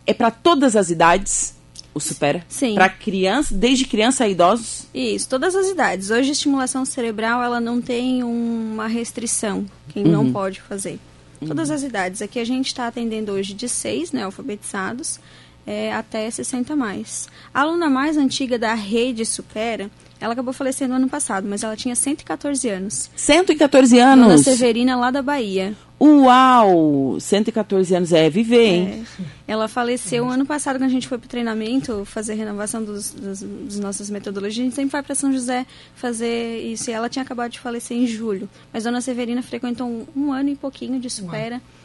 É 0.06 0.14
para 0.14 0.30
todas 0.30 0.76
as 0.76 0.90
idades 0.90 1.54
o 1.94 2.00
Supera? 2.00 2.44
Sim. 2.48 2.74
Para 2.74 2.88
criança, 2.88 3.54
desde 3.54 3.84
criança 3.84 4.24
a 4.24 4.28
idosos? 4.28 4.86
Isso, 4.94 5.28
todas 5.28 5.54
as 5.54 5.68
idades. 5.68 6.10
Hoje 6.10 6.30
a 6.30 6.32
estimulação 6.32 6.84
cerebral 6.84 7.42
ela 7.42 7.60
não 7.60 7.82
tem 7.82 8.22
uma 8.22 8.86
restrição. 8.86 9.66
Quem 9.88 10.04
uhum. 10.04 10.10
não 10.10 10.32
pode 10.32 10.60
fazer. 10.60 10.98
Todas 11.46 11.68
uhum. 11.68 11.74
as 11.74 11.82
idades. 11.82 12.22
Aqui 12.22 12.38
a 12.38 12.44
gente 12.44 12.68
está 12.68 12.86
atendendo 12.86 13.32
hoje 13.32 13.52
de 13.52 13.68
seis, 13.68 14.12
né, 14.12 14.22
alfabetizados, 14.22 15.20
é, 15.66 15.92
até 15.92 16.30
60 16.30 16.74
mais. 16.76 17.28
A 17.52 17.60
aluna 17.60 17.88
mais 17.88 18.16
antiga 18.16 18.58
da 18.58 18.74
rede 18.74 19.24
Supera, 19.24 19.90
ela 20.20 20.34
acabou 20.34 20.52
falecendo 20.52 20.94
ano 20.94 21.08
passado, 21.08 21.48
mas 21.48 21.64
ela 21.64 21.76
tinha 21.76 21.96
114 21.96 22.68
anos. 22.68 23.10
114 23.16 23.98
anos? 23.98 24.26
Dona 24.26 24.38
Severina, 24.38 24.96
lá 24.96 25.10
da 25.10 25.20
Bahia. 25.20 25.74
Uau! 26.00 27.18
114 27.20 27.94
anos 27.94 28.12
é 28.12 28.28
viver, 28.28 28.64
hein? 28.64 29.06
É. 29.20 29.52
Ela 29.52 29.68
faleceu 29.68 30.28
ano 30.28 30.46
passado, 30.46 30.76
quando 30.76 30.84
a 30.84 30.92
gente 30.92 31.06
foi 31.06 31.18
para 31.18 31.26
o 31.26 31.28
treinamento, 31.28 32.04
fazer 32.04 32.34
renovação 32.34 32.82
dos, 32.82 33.12
dos, 33.12 33.40
dos 33.42 33.78
nossas 33.78 34.10
metodologias. 34.10 34.60
A 34.60 34.64
gente 34.64 34.74
sempre 34.74 34.92
vai 34.92 35.02
para 35.02 35.14
São 35.14 35.32
José 35.32 35.66
fazer 35.94 36.58
isso. 36.60 36.90
E 36.90 36.92
ela 36.92 37.08
tinha 37.08 37.22
acabado 37.22 37.52
de 37.52 37.60
falecer 37.60 37.96
em 37.96 38.06
julho. 38.06 38.48
Mas 38.72 38.84
Dona 38.84 39.00
Severina 39.00 39.42
frequentou 39.42 39.86
um, 39.86 40.06
um 40.16 40.32
ano 40.32 40.50
e 40.50 40.56
pouquinho 40.56 40.98
de 40.98 41.10
supera. 41.10 41.56
Uau 41.56 41.81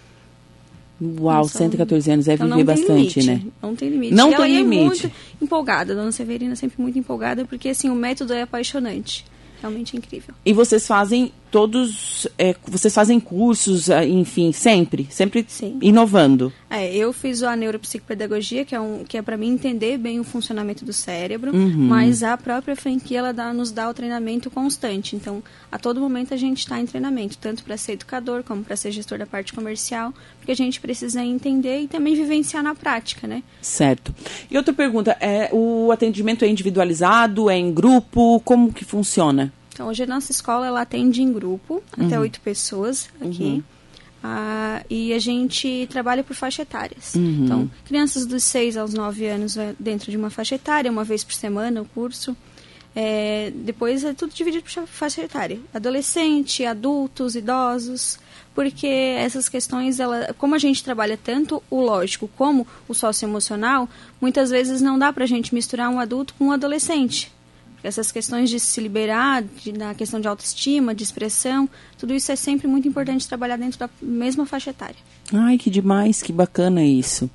Uau, 0.99 1.45
então, 1.45 1.47
114 1.47 2.11
anos 2.11 2.27
é 2.27 2.33
então 2.33 2.49
viver 2.49 2.63
bastante, 2.63 3.19
limite, 3.19 3.23
né? 3.23 3.41
Não 3.61 3.75
tem 3.75 3.89
limite. 3.89 4.13
Não 4.15 4.31
e 4.31 4.35
tem 4.35 4.45
ela 4.45 4.47
limite. 4.47 4.81
é 4.81 4.85
muito 4.85 5.11
empolgada, 5.41 5.93
Dona 5.93 6.11
Severina 6.11 6.53
é 6.53 6.55
sempre 6.55 6.81
muito 6.81 6.97
empolgada, 6.97 7.45
porque 7.45 7.69
assim, 7.69 7.89
o 7.89 7.95
método 7.95 8.33
é 8.33 8.41
apaixonante. 8.41 9.23
Realmente 9.61 9.97
incrível. 9.97 10.35
E 10.45 10.53
vocês 10.53 10.85
fazem 10.85 11.31
todos, 11.51 12.27
é, 12.37 12.55
vocês 12.65 12.93
fazem 12.93 13.19
cursos, 13.19 13.89
é, 13.89 14.05
enfim, 14.05 14.51
sempre, 14.51 15.07
sempre 15.09 15.45
Sim. 15.47 15.77
inovando. 15.81 16.51
É, 16.69 16.93
eu 16.93 17.13
fiz 17.13 17.43
a 17.43 17.55
neuropsicopedagogia, 17.55 18.65
que 18.65 18.75
é, 18.75 18.79
um, 18.79 19.03
que 19.03 19.17
é 19.17 19.21
para 19.21 19.37
mim 19.37 19.49
entender 19.49 19.97
bem 19.97 20.19
o 20.19 20.23
funcionamento 20.23 20.83
do 20.83 20.91
cérebro, 20.91 21.55
uhum. 21.55 21.87
mas 21.87 22.23
a 22.23 22.35
própria 22.37 22.75
franquia 22.75 23.19
ela 23.19 23.31
dá, 23.31 23.53
nos 23.53 23.71
dá 23.71 23.89
o 23.89 23.93
treinamento 23.93 24.51
constante. 24.51 25.15
Então, 25.15 25.41
a 25.71 25.77
todo 25.77 25.99
momento 25.99 26.33
a 26.33 26.37
gente 26.37 26.59
está 26.59 26.79
em 26.79 26.85
treinamento, 26.85 27.37
tanto 27.37 27.63
para 27.63 27.77
ser 27.77 27.93
educador 27.93 28.43
como 28.43 28.63
para 28.63 28.75
ser 28.75 28.91
gestor 28.91 29.17
da 29.17 29.25
parte 29.25 29.53
comercial, 29.53 30.13
porque 30.39 30.51
a 30.51 30.55
gente 30.55 30.81
precisa 30.81 31.23
entender 31.23 31.81
e 31.81 31.87
também 31.87 32.15
vivenciar 32.15 32.61
na 32.61 32.75
prática, 32.75 33.27
né? 33.27 33.43
Certo. 33.61 34.13
E 34.51 34.57
outra 34.57 34.73
pergunta, 34.73 35.15
é 35.21 35.49
o 35.53 35.91
atendimento 35.91 36.43
é 36.43 36.47
individualizado, 36.47 37.49
é 37.49 37.57
em 37.57 37.73
grupo, 37.73 38.41
como 38.43 38.73
que 38.73 38.83
funciona? 38.83 39.53
Então, 39.77 39.89
hoje 39.89 40.01
a 40.01 40.07
nossa 40.07 40.31
escola 40.31 40.65
ela 40.65 40.81
atende 40.81 41.21
em 41.21 41.31
grupo, 41.31 41.83
uhum. 41.95 42.07
até 42.07 42.19
oito 42.19 42.41
pessoas 42.41 43.09
aqui. 43.21 43.43
Uhum. 43.43 43.63
Ah, 44.23 44.83
e 44.89 45.13
a 45.13 45.19
gente 45.19 45.87
trabalha 45.91 46.23
por 46.23 46.35
faixa 46.35 46.63
etárias. 46.63 47.13
Uhum. 47.13 47.45
Então, 47.45 47.71
crianças 47.85 48.25
dos 48.25 48.43
6 48.45 48.75
aos 48.75 48.91
9 48.91 49.27
anos 49.27 49.55
dentro 49.79 50.09
de 50.09 50.17
uma 50.17 50.31
faixa 50.31 50.55
etária, 50.55 50.89
uma 50.89 51.03
vez 51.03 51.23
por 51.23 51.35
semana 51.35 51.79
o 51.79 51.85
curso. 51.85 52.35
É, 52.95 53.53
depois 53.53 54.03
é 54.03 54.15
tudo 54.15 54.33
dividido 54.33 54.63
por 54.63 54.87
faixa 54.87 55.21
etária. 55.21 55.59
Adolescente, 55.71 56.65
adultos, 56.65 57.35
idosos. 57.35 58.17
Porque 58.55 58.87
essas 58.87 59.47
questões, 59.47 59.99
ela, 59.99 60.33
como 60.39 60.55
a 60.55 60.57
gente 60.57 60.83
trabalha 60.83 61.19
tanto 61.23 61.61
o 61.69 61.79
lógico 61.79 62.27
como 62.35 62.65
o 62.87 62.95
socioemocional, 62.95 63.87
muitas 64.19 64.49
vezes 64.49 64.81
não 64.81 64.97
dá 64.97 65.13
para 65.13 65.25
a 65.25 65.27
gente 65.27 65.53
misturar 65.53 65.87
um 65.91 65.99
adulto 65.99 66.33
com 66.33 66.45
um 66.45 66.51
adolescente 66.51 67.31
essas 67.83 68.11
questões 68.11 68.49
de 68.49 68.59
se 68.59 68.81
liberar, 68.81 69.43
de, 69.43 69.71
na 69.71 69.93
questão 69.93 70.19
de 70.19 70.27
autoestima, 70.27 70.93
de 70.93 71.03
expressão, 71.03 71.69
tudo 71.97 72.13
isso 72.13 72.31
é 72.31 72.35
sempre 72.35 72.67
muito 72.67 72.87
importante 72.87 73.27
trabalhar 73.27 73.57
dentro 73.57 73.79
da 73.79 73.89
mesma 74.01 74.45
faixa 74.45 74.71
etária. 74.71 74.95
Ai, 75.33 75.57
que 75.57 75.69
demais, 75.69 76.21
que 76.21 76.31
bacana 76.31 76.83
isso. 76.83 77.29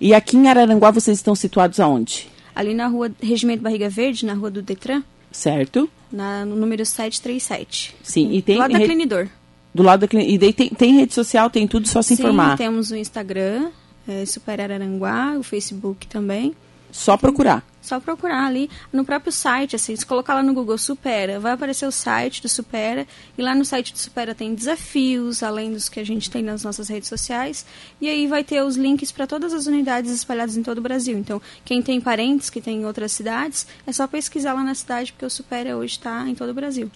E 0.00 0.14
aqui 0.14 0.36
em 0.36 0.48
Araranguá 0.48 0.90
vocês 0.90 1.18
estão 1.18 1.34
situados 1.34 1.80
aonde? 1.80 2.28
Ali 2.54 2.74
na 2.74 2.86
rua 2.86 3.10
Regimento 3.20 3.62
Barriga 3.62 3.88
Verde, 3.88 4.26
na 4.26 4.34
rua 4.34 4.50
do 4.50 4.62
Detran. 4.62 5.02
Certo. 5.30 5.88
Na, 6.10 6.44
no 6.44 6.56
número 6.56 6.84
737. 6.84 7.94
Sim, 8.02 8.32
e 8.32 8.42
tem... 8.42 8.56
Do 8.56 8.60
lado 8.60 8.72
da 8.72 8.80
Clinidor. 8.80 9.28
Do 9.74 9.82
lado 9.82 10.00
da 10.00 10.08
Clinidor. 10.08 10.34
E 10.34 10.38
daí 10.38 10.52
tem, 10.52 10.68
tem 10.70 10.96
rede 10.96 11.14
social, 11.14 11.48
tem 11.50 11.68
tudo, 11.68 11.86
só 11.86 12.02
se 12.02 12.16
Sim, 12.16 12.22
informar. 12.22 12.56
temos 12.56 12.90
o 12.90 12.96
Instagram, 12.96 13.70
é, 14.06 14.24
Super 14.26 14.60
Araranguá, 14.60 15.36
o 15.38 15.42
Facebook 15.42 16.06
também. 16.06 16.54
Só 16.90 17.16
procurar. 17.16 17.64
Só 17.88 17.98
procurar 17.98 18.44
ali 18.44 18.68
no 18.92 19.02
próprio 19.02 19.32
site, 19.32 19.74
assim, 19.74 19.96
se 19.96 20.04
colocar 20.04 20.34
lá 20.34 20.42
no 20.42 20.52
Google 20.52 20.76
Supera, 20.76 21.40
vai 21.40 21.52
aparecer 21.52 21.86
o 21.86 21.90
site 21.90 22.42
do 22.42 22.48
Supera, 22.48 23.06
e 23.36 23.40
lá 23.40 23.54
no 23.54 23.64
site 23.64 23.94
do 23.94 23.98
Supera 23.98 24.34
tem 24.34 24.54
desafios, 24.54 25.42
além 25.42 25.72
dos 25.72 25.88
que 25.88 25.98
a 25.98 26.04
gente 26.04 26.30
tem 26.30 26.42
nas 26.42 26.62
nossas 26.62 26.86
redes 26.86 27.08
sociais, 27.08 27.64
e 27.98 28.06
aí 28.06 28.26
vai 28.26 28.44
ter 28.44 28.62
os 28.62 28.76
links 28.76 29.10
para 29.10 29.26
todas 29.26 29.54
as 29.54 29.66
unidades 29.66 30.10
espalhadas 30.10 30.54
em 30.54 30.62
todo 30.62 30.78
o 30.78 30.82
Brasil. 30.82 31.16
Então, 31.16 31.40
quem 31.64 31.80
tem 31.80 31.98
parentes 31.98 32.50
que 32.50 32.60
tem 32.60 32.82
em 32.82 32.84
outras 32.84 33.10
cidades, 33.12 33.66
é 33.86 33.92
só 33.92 34.06
pesquisar 34.06 34.52
lá 34.52 34.62
na 34.62 34.74
cidade, 34.74 35.10
porque 35.12 35.24
o 35.24 35.30
Supera 35.30 35.74
hoje 35.74 35.92
está 35.92 36.28
em 36.28 36.34
todo 36.34 36.50
o 36.50 36.54
Brasil. 36.54 36.90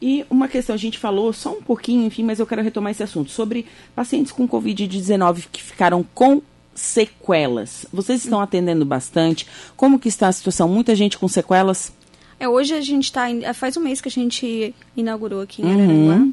E 0.00 0.24
uma 0.30 0.46
questão, 0.46 0.74
a 0.74 0.78
gente 0.78 0.96
falou 0.96 1.32
só 1.32 1.50
um 1.50 1.62
pouquinho, 1.62 2.06
enfim, 2.06 2.22
mas 2.22 2.38
eu 2.38 2.46
quero 2.46 2.62
retomar 2.62 2.92
esse 2.92 3.02
assunto, 3.02 3.32
sobre 3.32 3.66
pacientes 3.96 4.30
com 4.30 4.46
Covid-19 4.46 5.46
que 5.50 5.60
ficaram 5.60 6.06
com 6.14 6.40
sequelas. 6.76 7.86
Vocês 7.92 8.22
estão 8.24 8.40
atendendo 8.40 8.84
bastante? 8.84 9.46
Como 9.76 9.98
que 9.98 10.08
está 10.08 10.28
a 10.28 10.32
situação? 10.32 10.68
Muita 10.68 10.94
gente 10.94 11.18
com 11.18 11.26
sequelas? 11.26 11.92
É, 12.38 12.48
hoje 12.48 12.74
a 12.74 12.80
gente 12.80 13.04
está. 13.04 13.24
Faz 13.54 13.76
um 13.76 13.80
mês 13.80 14.00
que 14.00 14.08
a 14.08 14.10
gente 14.10 14.74
inaugurou 14.96 15.40
aqui 15.40 15.62
em 15.62 15.72
Araranguá. 15.72 16.14
Uhum. 16.16 16.32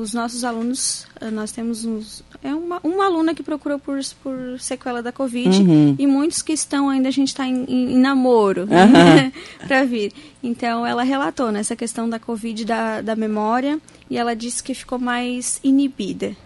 Os 0.00 0.12
nossos 0.12 0.42
alunos, 0.42 1.06
eh, 1.20 1.30
nós 1.30 1.52
temos 1.52 1.84
uns, 1.84 2.24
é 2.42 2.52
uma, 2.52 2.80
uma 2.82 3.06
aluna 3.06 3.36
que 3.36 3.42
procurou 3.42 3.78
por, 3.78 4.00
por 4.20 4.58
sequela 4.58 5.00
da 5.00 5.12
Covid 5.12 5.62
uhum. 5.62 5.94
e 5.96 6.08
muitos 6.08 6.42
que 6.42 6.52
estão 6.52 6.88
ainda, 6.88 7.06
a 7.06 7.12
gente 7.12 7.28
está 7.28 7.46
em, 7.46 7.64
em, 7.68 7.96
namoro 7.96 8.62
uhum. 8.62 8.66
né, 8.68 9.32
para 9.64 9.84
vir. 9.84 10.12
Então, 10.42 10.84
ela 10.84 11.04
relatou 11.04 11.52
nessa 11.52 11.76
questão 11.76 12.08
da 12.10 12.18
Covid 12.18 12.64
da, 12.64 13.00
da 13.00 13.14
memória 13.14 13.78
e 14.10 14.18
ela 14.18 14.34
disse 14.34 14.60
que 14.60 14.74
ficou 14.74 14.98
mais 14.98 15.60
inibida 15.62 16.36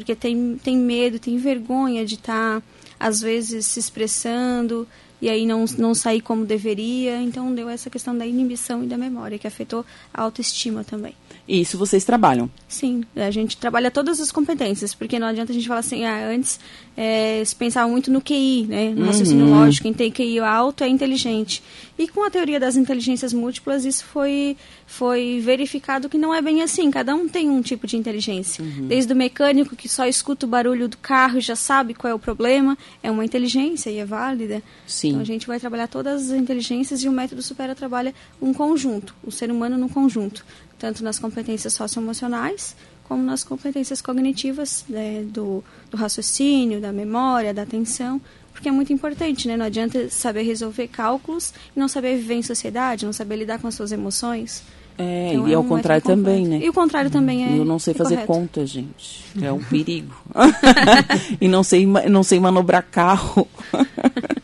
porque 0.00 0.14
tem, 0.16 0.58
tem 0.62 0.76
medo, 0.76 1.18
tem 1.18 1.36
vergonha 1.36 2.04
de 2.04 2.14
estar, 2.14 2.60
tá, 2.60 2.66
às 2.98 3.20
vezes, 3.20 3.66
se 3.66 3.78
expressando 3.78 4.88
e 5.20 5.28
aí 5.28 5.44
não, 5.44 5.64
não 5.76 5.94
sair 5.94 6.20
como 6.20 6.44
deveria. 6.44 7.20
Então, 7.20 7.54
deu 7.54 7.68
essa 7.68 7.90
questão 7.90 8.16
da 8.16 8.26
inibição 8.26 8.82
e 8.82 8.86
da 8.86 8.96
memória, 8.96 9.38
que 9.38 9.46
afetou 9.46 9.84
a 10.12 10.22
autoestima 10.22 10.82
também. 10.82 11.14
E 11.46 11.60
isso 11.60 11.76
vocês 11.76 12.04
trabalham? 12.04 12.48
Sim, 12.68 13.02
a 13.16 13.30
gente 13.30 13.56
trabalha 13.56 13.90
todas 13.90 14.20
as 14.20 14.30
competências, 14.30 14.94
porque 14.94 15.18
não 15.18 15.26
adianta 15.26 15.50
a 15.50 15.54
gente 15.54 15.66
falar 15.66 15.80
assim, 15.80 16.04
ah, 16.04 16.28
antes 16.28 16.60
é, 16.96 17.42
se 17.44 17.56
pensava 17.56 17.90
muito 17.90 18.10
no 18.10 18.20
QI, 18.20 18.66
né? 18.68 18.90
No 18.90 19.00
uhum. 19.00 19.06
raciocínio 19.06 19.48
lógico, 19.48 19.82
quem 19.84 19.92
tem 19.92 20.12
QI 20.12 20.38
alto 20.38 20.84
é 20.84 20.88
inteligente. 20.88 21.62
E 21.98 22.06
com 22.06 22.24
a 22.24 22.30
teoria 22.30 22.60
das 22.60 22.76
inteligências 22.76 23.32
múltiplas, 23.32 23.84
isso 23.84 24.04
foi, 24.04 24.56
foi 24.86 25.40
verificado 25.42 26.08
que 26.08 26.16
não 26.16 26.34
é 26.34 26.40
bem 26.40 26.62
assim. 26.62 26.90
Cada 26.90 27.14
um 27.14 27.28
tem 27.28 27.50
um 27.50 27.60
tipo 27.60 27.86
de 27.86 27.96
inteligência. 27.96 28.62
Uhum. 28.62 28.86
Desde 28.86 29.12
o 29.12 29.16
mecânico 29.16 29.74
que 29.74 29.88
só 29.88 30.06
escuta 30.06 30.46
o 30.46 30.48
barulho 30.48 30.88
do 30.88 30.96
carro 30.98 31.38
e 31.38 31.40
já 31.40 31.56
sabe 31.56 31.94
qual 31.94 32.10
é 32.10 32.14
o 32.14 32.18
problema, 32.18 32.76
é 33.02 33.10
uma 33.10 33.24
inteligência 33.24 33.90
e 33.90 33.98
é 33.98 34.04
válida. 34.04 34.62
Sim. 34.86 35.10
Então 35.10 35.20
a 35.20 35.24
gente 35.24 35.46
vai 35.46 35.58
trabalhar 35.58 35.88
todas 35.88 36.30
as 36.30 36.38
inteligências 36.38 37.02
e 37.02 37.08
o 37.08 37.12
método 37.12 37.42
Supera 37.42 37.74
trabalha 37.74 38.14
um 38.40 38.52
conjunto, 38.52 39.14
o 39.24 39.30
ser 39.30 39.50
humano 39.50 39.76
no 39.76 39.88
conjunto 39.88 40.44
tanto 40.80 41.04
nas 41.04 41.18
competências 41.18 41.74
socioemocionais 41.74 42.74
como 43.04 43.22
nas 43.24 43.42
competências 43.42 44.00
cognitivas 44.00 44.84
né, 44.88 45.24
do, 45.26 45.64
do 45.90 45.96
raciocínio, 45.96 46.80
da 46.80 46.92
memória, 46.92 47.52
da 47.52 47.62
atenção, 47.62 48.20
porque 48.52 48.68
é 48.68 48.72
muito 48.72 48.92
importante, 48.92 49.48
né? 49.48 49.56
Não 49.56 49.66
adianta 49.66 50.08
saber 50.08 50.42
resolver 50.42 50.86
cálculos 50.86 51.52
e 51.74 51.78
não 51.78 51.88
saber 51.88 52.16
viver 52.18 52.34
em 52.34 52.42
sociedade, 52.42 53.04
não 53.04 53.12
saber 53.12 53.34
lidar 53.34 53.58
com 53.58 53.66
as 53.66 53.74
suas 53.74 53.90
emoções. 53.90 54.62
É, 54.96 55.32
então, 55.32 55.48
e 55.48 55.52
é 55.52 55.54
ao 55.56 55.62
um 55.62 55.66
contrário 55.66 56.04
também, 56.04 56.46
né? 56.46 56.60
E 56.62 56.68
o 56.68 56.72
contrário 56.72 57.10
também 57.10 57.46
é. 57.46 57.58
Eu 57.58 57.64
não 57.64 57.80
sei 57.80 57.94
é 57.94 57.96
fazer 57.96 58.14
correto. 58.14 58.32
conta, 58.32 58.66
gente. 58.66 59.24
É 59.42 59.50
um 59.50 59.58
perigo. 59.58 60.14
e 61.40 61.48
não 61.48 61.64
sei, 61.64 61.86
não 61.86 62.22
sei 62.22 62.38
manobrar 62.38 62.86
carro. 62.88 63.48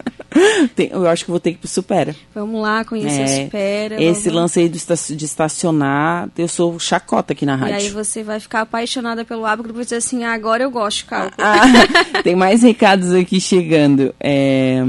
Tem, 0.74 0.90
eu 0.92 1.06
acho 1.08 1.24
que 1.24 1.30
vou 1.30 1.40
ter 1.40 1.50
que 1.50 1.56
ir 1.56 1.60
pro 1.60 1.68
Supera. 1.68 2.14
Vamos 2.34 2.60
lá, 2.60 2.84
conhecer 2.84 3.20
é, 3.20 3.24
o 3.24 3.44
Supera. 3.44 4.02
Esse 4.02 4.24
vamos... 4.24 4.34
lance 4.34 4.60
aí 4.60 4.68
de 4.68 5.24
estacionar, 5.24 6.28
eu 6.36 6.48
sou 6.48 6.78
chacota 6.78 7.32
aqui 7.32 7.46
na 7.46 7.56
rádio. 7.56 7.74
E 7.74 7.78
aí 7.78 7.88
você 7.90 8.22
vai 8.22 8.40
ficar 8.40 8.62
apaixonada 8.62 9.24
pelo 9.24 9.44
ábaco 9.44 9.68
e 9.68 9.72
vai 9.72 9.84
dizer 9.84 9.96
assim, 9.96 10.24
ah, 10.24 10.32
agora 10.32 10.62
eu 10.62 10.70
gosto 10.70 11.06
cálculo. 11.06 11.34
Ah, 11.38 11.62
tem 12.22 12.34
mais 12.34 12.62
recados 12.62 13.12
aqui 13.12 13.40
chegando. 13.40 14.14
É, 14.20 14.82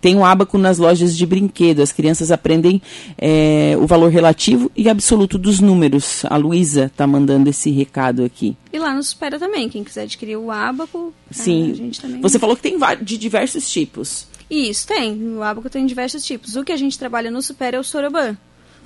tem 0.00 0.16
um 0.16 0.24
ábaco 0.24 0.58
nas 0.58 0.78
lojas 0.78 1.16
de 1.16 1.26
brinquedo. 1.26 1.80
As 1.80 1.92
crianças 1.92 2.30
aprendem 2.30 2.80
é, 3.18 3.76
o 3.78 3.86
valor 3.86 4.10
relativo 4.10 4.70
e 4.76 4.88
absoluto 4.88 5.38
dos 5.38 5.60
números. 5.60 6.24
A 6.26 6.36
Luísa 6.36 6.90
tá 6.96 7.06
mandando 7.06 7.50
esse 7.50 7.70
recado 7.70 8.24
aqui. 8.24 8.56
E 8.72 8.78
lá 8.78 8.94
no 8.94 9.02
Supera 9.02 9.38
também, 9.38 9.68
quem 9.68 9.84
quiser 9.84 10.02
adquirir 10.02 10.36
o 10.36 10.50
ábaco. 10.50 11.12
Sim. 11.30 11.90
Você 12.20 12.38
falou 12.38 12.56
que 12.56 12.62
tem 12.62 12.76
de 13.02 13.16
diversos 13.16 13.70
tipos. 13.70 14.26
Isso, 14.54 14.86
tem. 14.86 15.36
O 15.36 15.42
ábaco 15.42 15.68
tem 15.68 15.84
diversos 15.84 16.24
tipos. 16.24 16.54
O 16.54 16.62
que 16.62 16.72
a 16.72 16.76
gente 16.76 16.98
trabalha 16.98 17.30
no 17.30 17.42
Super 17.42 17.74
é 17.74 17.78
o 17.78 17.84
soroban. 17.84 18.36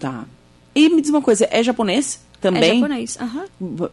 Tá. 0.00 0.24
E 0.74 0.88
me 0.88 1.00
diz 1.00 1.10
uma 1.10 1.20
coisa, 1.20 1.46
é 1.50 1.62
japonês? 1.62 2.20
Também? 2.40 2.70
É 2.70 2.74
japonês, 2.74 3.18
aham. 3.20 3.44
Uhum. 3.60 3.88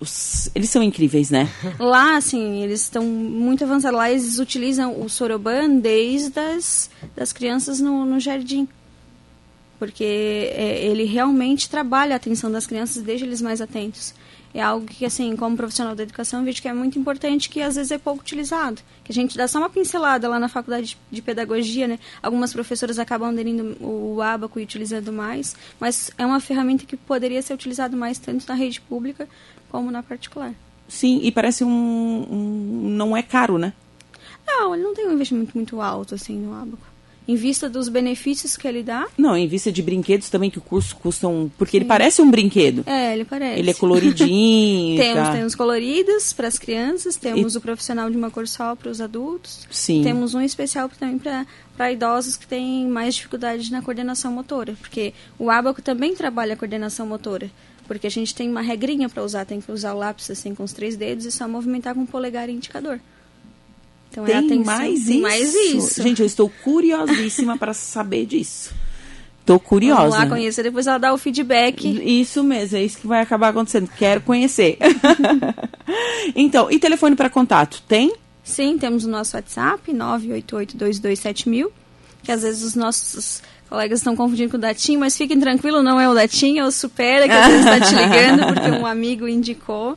Eles 0.54 0.70
são 0.70 0.84
incríveis, 0.84 1.32
né? 1.32 1.50
Lá, 1.80 2.16
assim, 2.16 2.62
eles 2.62 2.82
estão 2.82 3.04
muito 3.04 3.64
avançados. 3.64 3.98
Lá 3.98 4.10
eles 4.10 4.40
utilizam 4.40 5.02
o 5.02 5.10
soroban 5.10 5.80
desde 5.80 6.40
as 6.40 6.90
das 7.16 7.34
crianças 7.34 7.80
no, 7.80 8.06
no 8.06 8.20
jardim. 8.20 8.68
Porque 9.78 10.52
é, 10.54 10.86
ele 10.86 11.04
realmente 11.04 11.70
trabalha 11.70 12.14
a 12.14 12.18
atenção 12.18 12.52
das 12.52 12.66
crianças 12.66 12.98
e 12.98 13.02
deixa 13.02 13.26
eles 13.26 13.42
mais 13.42 13.60
atentos 13.60 14.14
é 14.56 14.62
algo 14.62 14.86
que, 14.86 15.06
assim, 15.06 15.36
como 15.36 15.58
profissional 15.58 15.94
da 15.94 16.04
educação, 16.04 16.40
eu 16.40 16.46
vejo 16.46 16.62
que 16.62 16.68
é 16.70 16.74
muito 16.74 16.98
importante 16.98 17.50
que 17.50 17.62
às 17.62 17.76
vezes 17.76 17.92
é 17.92 17.98
pouco 17.98 18.22
utilizado. 18.22 18.82
Que 19.04 19.12
a 19.12 19.14
gente 19.14 19.38
dá 19.38 19.50
só 19.50 19.60
uma 19.60 19.70
pincelada 19.70 20.30
lá 20.30 20.40
na 20.40 20.48
faculdade 20.48 20.98
de 21.12 21.22
pedagogia, 21.22 21.90
né? 21.90 22.00
Algumas 22.24 22.54
professoras 22.54 22.98
acabam 22.98 23.30
aderindo 23.30 23.76
o 23.82 24.22
abaco 24.22 24.58
e 24.58 24.64
utilizando 24.64 25.12
mais, 25.12 25.58
mas 25.78 26.10
é 26.18 26.26
uma 26.26 26.40
ferramenta 26.40 26.86
que 26.86 26.96
poderia 26.96 27.42
ser 27.42 27.54
utilizada 27.54 27.98
mais 27.98 28.18
tanto 28.18 28.48
na 28.48 28.56
rede 28.56 28.80
pública 28.80 29.28
como 29.70 29.92
na 29.92 30.02
particular. 30.02 30.54
Sim, 30.88 31.20
e 31.22 31.32
parece 31.34 31.66
um, 31.66 31.70
um 31.70 32.90
não 32.92 33.18
é 33.18 33.22
caro, 33.22 33.58
né? 33.58 33.74
Não, 34.48 34.74
ele 34.74 34.84
não 34.84 34.94
tem 34.94 35.06
um 35.06 35.14
investimento 35.14 35.52
muito 35.54 35.82
alto 35.82 36.16
assim 36.16 36.38
no 36.38 36.54
abaco 36.54 36.95
em 37.28 37.36
vista 37.36 37.70
dos 37.70 37.90
benefícios 37.90 38.56
que 38.56 38.68
ele 38.68 38.84
dá. 38.84 39.08
Não, 39.18 39.36
em 39.36 39.48
vista 39.48 39.72
de 39.72 39.82
brinquedos 39.82 40.30
também 40.30 40.50
que 40.50 40.58
o 40.58 40.62
curso 40.62 40.96
custam. 40.96 41.52
Porque 41.58 41.72
Sim. 41.72 41.78
ele 41.78 41.86
parece 41.86 42.22
um 42.22 42.30
brinquedo. 42.30 42.84
É, 42.86 43.14
ele 43.14 43.26
parece. 43.26 43.60
Ele 43.60 43.72
é 43.72 43.74
coloridinho. 43.74 44.98
temos, 45.02 45.24
tá. 45.24 45.32
temos 45.34 45.56
coloridos 45.56 46.34
para 46.34 46.48
as 46.48 46.60
crianças, 46.60 47.16
temos 47.16 47.56
e... 47.56 47.58
o 47.58 47.62
profissional 47.62 48.10
de 48.10 48.18
uma 48.18 48.30
cor 48.30 48.48
só 48.48 48.76
para 48.76 48.90
os 48.90 49.02
adultos. 49.02 49.68
Sim. 49.72 50.04
Temos 50.04 50.34
um 50.34 50.42
especial 50.42 50.90
também 50.90 51.20
para 51.76 51.92
idosos 51.92 52.38
que 52.38 52.48
têm 52.48 52.88
mais 52.88 53.16
dificuldade 53.16 53.72
na 53.72 53.82
coordenação 53.82 54.32
motora. 54.32 54.76
Porque 54.80 55.14
o 55.40 55.50
abaco 55.50 55.82
também 55.82 56.16
trabalha 56.16 56.54
a 56.54 56.58
coordenação 56.58 57.08
motora. 57.08 57.50
Porque 57.88 58.08
a 58.08 58.12
gente 58.12 58.34
tem 58.34 58.50
uma 58.50 58.62
regrinha 58.62 59.08
para 59.08 59.24
usar, 59.24 59.46
tem 59.46 59.62
que 59.62 59.72
usar 59.72 59.94
o 59.94 59.98
lápis 59.98 60.30
assim 60.32 60.56
com 60.56 60.64
os 60.64 60.74
três 60.74 60.96
dedos 60.96 61.26
e 61.26 61.32
só 61.32 61.48
movimentar 61.48 61.94
com 61.94 62.02
o 62.02 62.08
polegar 62.08 62.50
e 62.50 62.54
indicador. 62.54 63.00
Então 64.16 64.24
tem 64.24 64.36
é 64.36 64.38
atenção, 64.38 64.64
mais 64.64 65.06
tem 65.06 65.14
isso. 65.16 65.22
mais 65.22 65.54
isso. 65.54 66.02
Gente, 66.02 66.22
eu 66.22 66.26
estou 66.26 66.50
curiosíssima 66.64 67.58
para 67.58 67.74
saber 67.74 68.26
disso. 68.26 68.74
Estou 69.42 69.60
curiosa. 69.60 70.02
Vamos 70.02 70.18
lá 70.18 70.26
conhecer, 70.26 70.64
depois 70.64 70.88
ela 70.88 70.98
dá 70.98 71.14
o 71.14 71.20
feedback. 71.20 71.86
Isso 72.04 72.44
mesmo, 72.44 72.78
é 72.78 72.84
isso 72.84 72.98
que 72.98 73.06
vai 73.06 73.22
acabar 73.22 73.50
acontecendo. 73.50 73.88
Quero 73.96 74.20
conhecer. 74.22 74.80
então, 76.36 76.72
e 76.72 76.80
telefone 76.80 77.16
para 77.16 77.30
contato? 77.30 77.80
Tem? 77.88 78.12
Sim, 78.44 78.76
temos 78.80 79.06
o 79.06 79.08
nosso 79.08 79.38
WhatsApp, 79.38 79.94
988227000, 79.94 81.68
que 82.24 82.32
às 82.32 82.42
vezes 82.42 82.64
os 82.64 82.74
nossos 82.74 83.44
colegas 83.70 84.00
estão 84.00 84.16
confundindo 84.16 84.50
com 84.50 84.58
o 84.58 84.60
Datim, 84.60 84.98
mas 84.98 85.16
fiquem 85.16 85.40
tranquilos, 85.40 85.84
não 85.84 86.02
é 86.02 86.10
o 86.10 86.16
Datim, 86.16 86.58
é 86.58 86.66
o 86.66 86.72
Supera, 86.72 87.28
que 87.28 87.32
às 87.32 87.46
vezes 87.46 87.66
está 87.68 87.80
te 87.82 87.94
ligando, 87.94 88.48
porque 88.48 88.72
um 88.72 88.86
amigo 88.88 89.28
indicou. 89.28 89.96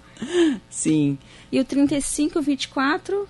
Sim. 0.68 1.16
E 1.50 1.59
o 1.59 1.64
3524 1.64 3.26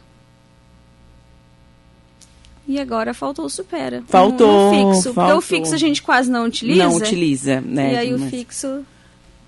e 2.69 2.79
agora 2.79 3.15
faltou 3.15 3.47
o 3.47 3.51
Supera. 3.51 4.05
Faltou. 4.07 4.47
Um, 4.47 4.91
um 4.91 4.95
fixo. 4.95 5.15
Faltou. 5.15 5.41
Porque 5.41 5.55
o 5.55 5.59
fixo 5.59 5.75
a 5.75 5.79
gente 5.79 6.03
quase 6.03 6.31
não 6.31 6.45
utiliza. 6.45 6.85
Não 6.85 6.95
utiliza, 6.95 7.63
né? 7.63 7.95
E 7.95 7.97
aí 7.97 8.13
mas... 8.13 8.23
o 8.23 8.27
fixo 8.27 8.85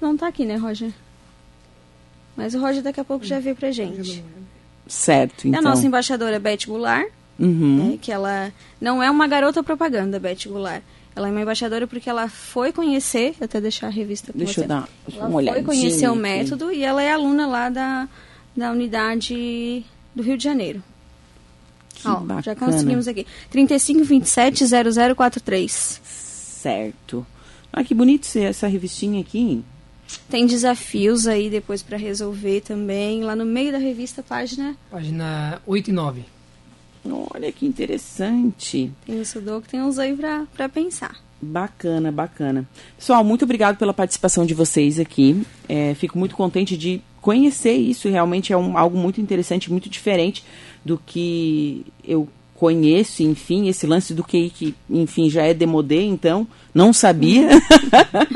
não 0.01 0.17
tá 0.17 0.27
aqui, 0.27 0.47
né, 0.47 0.57
Roger? 0.57 0.91
Mas 2.35 2.55
o 2.55 2.61
Roger 2.61 2.83
daqui 2.83 2.99
a 2.99 3.05
pouco 3.05 3.27
já 3.27 3.39
veio 3.39 3.55
pra 3.55 3.71
gente. 3.71 4.25
Certo, 4.87 5.47
então. 5.47 5.61
A 5.61 5.63
nossa 5.63 5.87
embaixadora 5.87 6.41
Beth 6.41 6.65
Goulart, 6.67 7.09
uhum. 7.39 7.93
é, 7.93 7.97
que 7.99 8.11
ela 8.11 8.51
não 8.81 9.03
é 9.03 9.11
uma 9.11 9.29
garota 9.29 9.63
propaganda, 9.63 10.19
Beth 10.19 10.47
Goulart. 10.47 10.83
Ela 11.15 11.29
é 11.29 11.31
uma 11.31 11.43
embaixadora 11.43 11.87
porque 11.87 12.09
ela 12.09 12.29
foi 12.29 12.73
conhecer, 12.73 13.35
até 13.39 13.61
deixar 13.61 13.89
a 13.89 13.91
revista 13.91 14.33
com 14.33 14.39
Deixa 14.39 14.55
você. 14.55 14.61
eu 14.63 14.69
dar 14.69 14.89
ela 15.13 15.29
uma 15.29 15.37
olhadinha. 15.37 15.65
foi 15.65 15.77
conhecer 15.77 16.09
o 16.09 16.17
método 16.17 16.73
e 16.73 16.83
ela 16.83 17.03
é 17.03 17.13
aluna 17.13 17.47
lá 17.47 17.69
da, 17.69 18.09
da 18.57 18.73
unidade 18.73 19.85
do 20.15 20.23
Rio 20.23 20.39
de 20.39 20.45
Janeiro. 20.45 20.83
Ó, 22.05 22.17
bacana. 22.17 22.43
já 22.43 22.55
conseguimos 22.55 23.09
aqui. 23.09 23.27
3527-0043. 23.53 26.01
Certo. 26.03 27.27
Ah, 27.73 27.85
que 27.85 27.95
bonito 27.95 28.27
ser 28.27 28.45
essa 28.45 28.67
revistinha 28.67 29.21
aqui. 29.21 29.63
Tem 30.29 30.47
desafios 30.47 31.27
aí 31.27 31.49
depois 31.49 31.83
para 31.83 31.97
resolver 31.97 32.61
também. 32.63 33.23
Lá 33.23 33.37
no 33.37 33.45
meio 33.45 33.73
da 33.73 33.79
revista, 33.79 34.23
página... 34.23 34.77
Página 34.91 35.61
8 35.67 35.91
e 35.91 35.93
9. 35.93 36.25
Olha 37.33 37.51
que 37.53 37.67
interessante. 37.67 38.93
Tem 39.07 39.21
o 39.21 39.25
Sudoku, 39.25 39.69
tem 39.69 39.81
uns 39.81 39.99
aí 39.99 40.17
para 40.53 40.69
pensar. 40.69 41.17
Bacana, 41.41 42.13
bacana. 42.13 42.69
Pessoal, 42.99 43.25
muito 43.25 43.45
obrigado 43.45 43.79
pela 43.79 43.95
participação 43.95 44.45
de 44.45 44.53
vocês 44.53 45.01
aqui. 45.01 45.43
É, 45.67 45.95
fico 45.95 46.19
muito 46.19 46.37
contente 46.37 46.77
de 46.77 47.01
conhecer 47.21 47.75
isso. 47.75 48.09
Realmente 48.09 48.53
é 48.53 48.57
um, 48.57 48.77
algo 48.77 48.97
muito 48.97 49.21
interessante, 49.21 49.71
muito 49.71 49.89
diferente 49.89 50.45
do 50.85 50.99
que 50.99 51.85
eu 52.05 52.29
conheço, 52.61 53.23
enfim, 53.23 53.69
esse 53.69 53.87
lance 53.87 54.13
do 54.13 54.23
QI 54.23 54.51
que, 54.51 54.75
enfim, 54.91 55.31
já 55.31 55.43
é 55.45 55.55
demodê, 55.55 56.03
então, 56.03 56.47
não 56.75 56.93
sabia. 56.93 57.49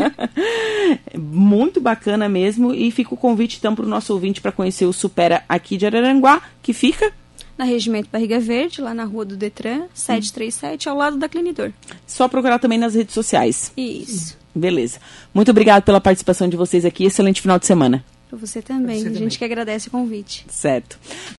Muito 1.15 1.79
bacana 1.79 2.27
mesmo. 2.27 2.73
E 2.73 2.91
fica 2.91 3.13
o 3.13 3.19
convite, 3.19 3.59
então, 3.59 3.75
para 3.75 3.85
o 3.85 3.89
nosso 3.89 4.15
ouvinte 4.15 4.41
para 4.41 4.51
conhecer 4.51 4.87
o 4.87 4.95
Supera 4.95 5.45
aqui 5.47 5.77
de 5.77 5.85
Araranguá, 5.85 6.41
que 6.63 6.73
fica 6.73 7.13
na 7.59 7.65
Regimento 7.65 8.09
Barriga 8.11 8.41
Verde, 8.41 8.81
lá 8.81 8.95
na 8.95 9.05
rua 9.05 9.27
do 9.27 9.37
Detran, 9.37 9.83
737, 9.93 10.89
ao 10.89 10.97
lado 10.97 11.19
da 11.19 11.29
Clinidor. 11.29 11.71
Só 12.07 12.27
procurar 12.27 12.59
também 12.59 12.79
nas 12.79 12.95
redes 12.95 13.13
sociais. 13.13 13.73
Isso. 13.77 14.39
Beleza. 14.55 14.99
Muito 15.35 15.51
obrigado 15.51 15.83
pela 15.83 16.01
participação 16.01 16.49
de 16.49 16.57
vocês 16.57 16.87
aqui. 16.87 17.05
Excelente 17.05 17.43
final 17.43 17.59
de 17.59 17.67
semana. 17.67 18.03
Para 18.35 18.47
você 18.47 18.61
também. 18.61 18.97
Você 19.01 19.07
a 19.07 19.11
gente 19.11 19.19
também. 19.19 19.39
que 19.39 19.45
agradece 19.45 19.89
o 19.89 19.91
convite. 19.93 20.45
Certo. 20.49 20.99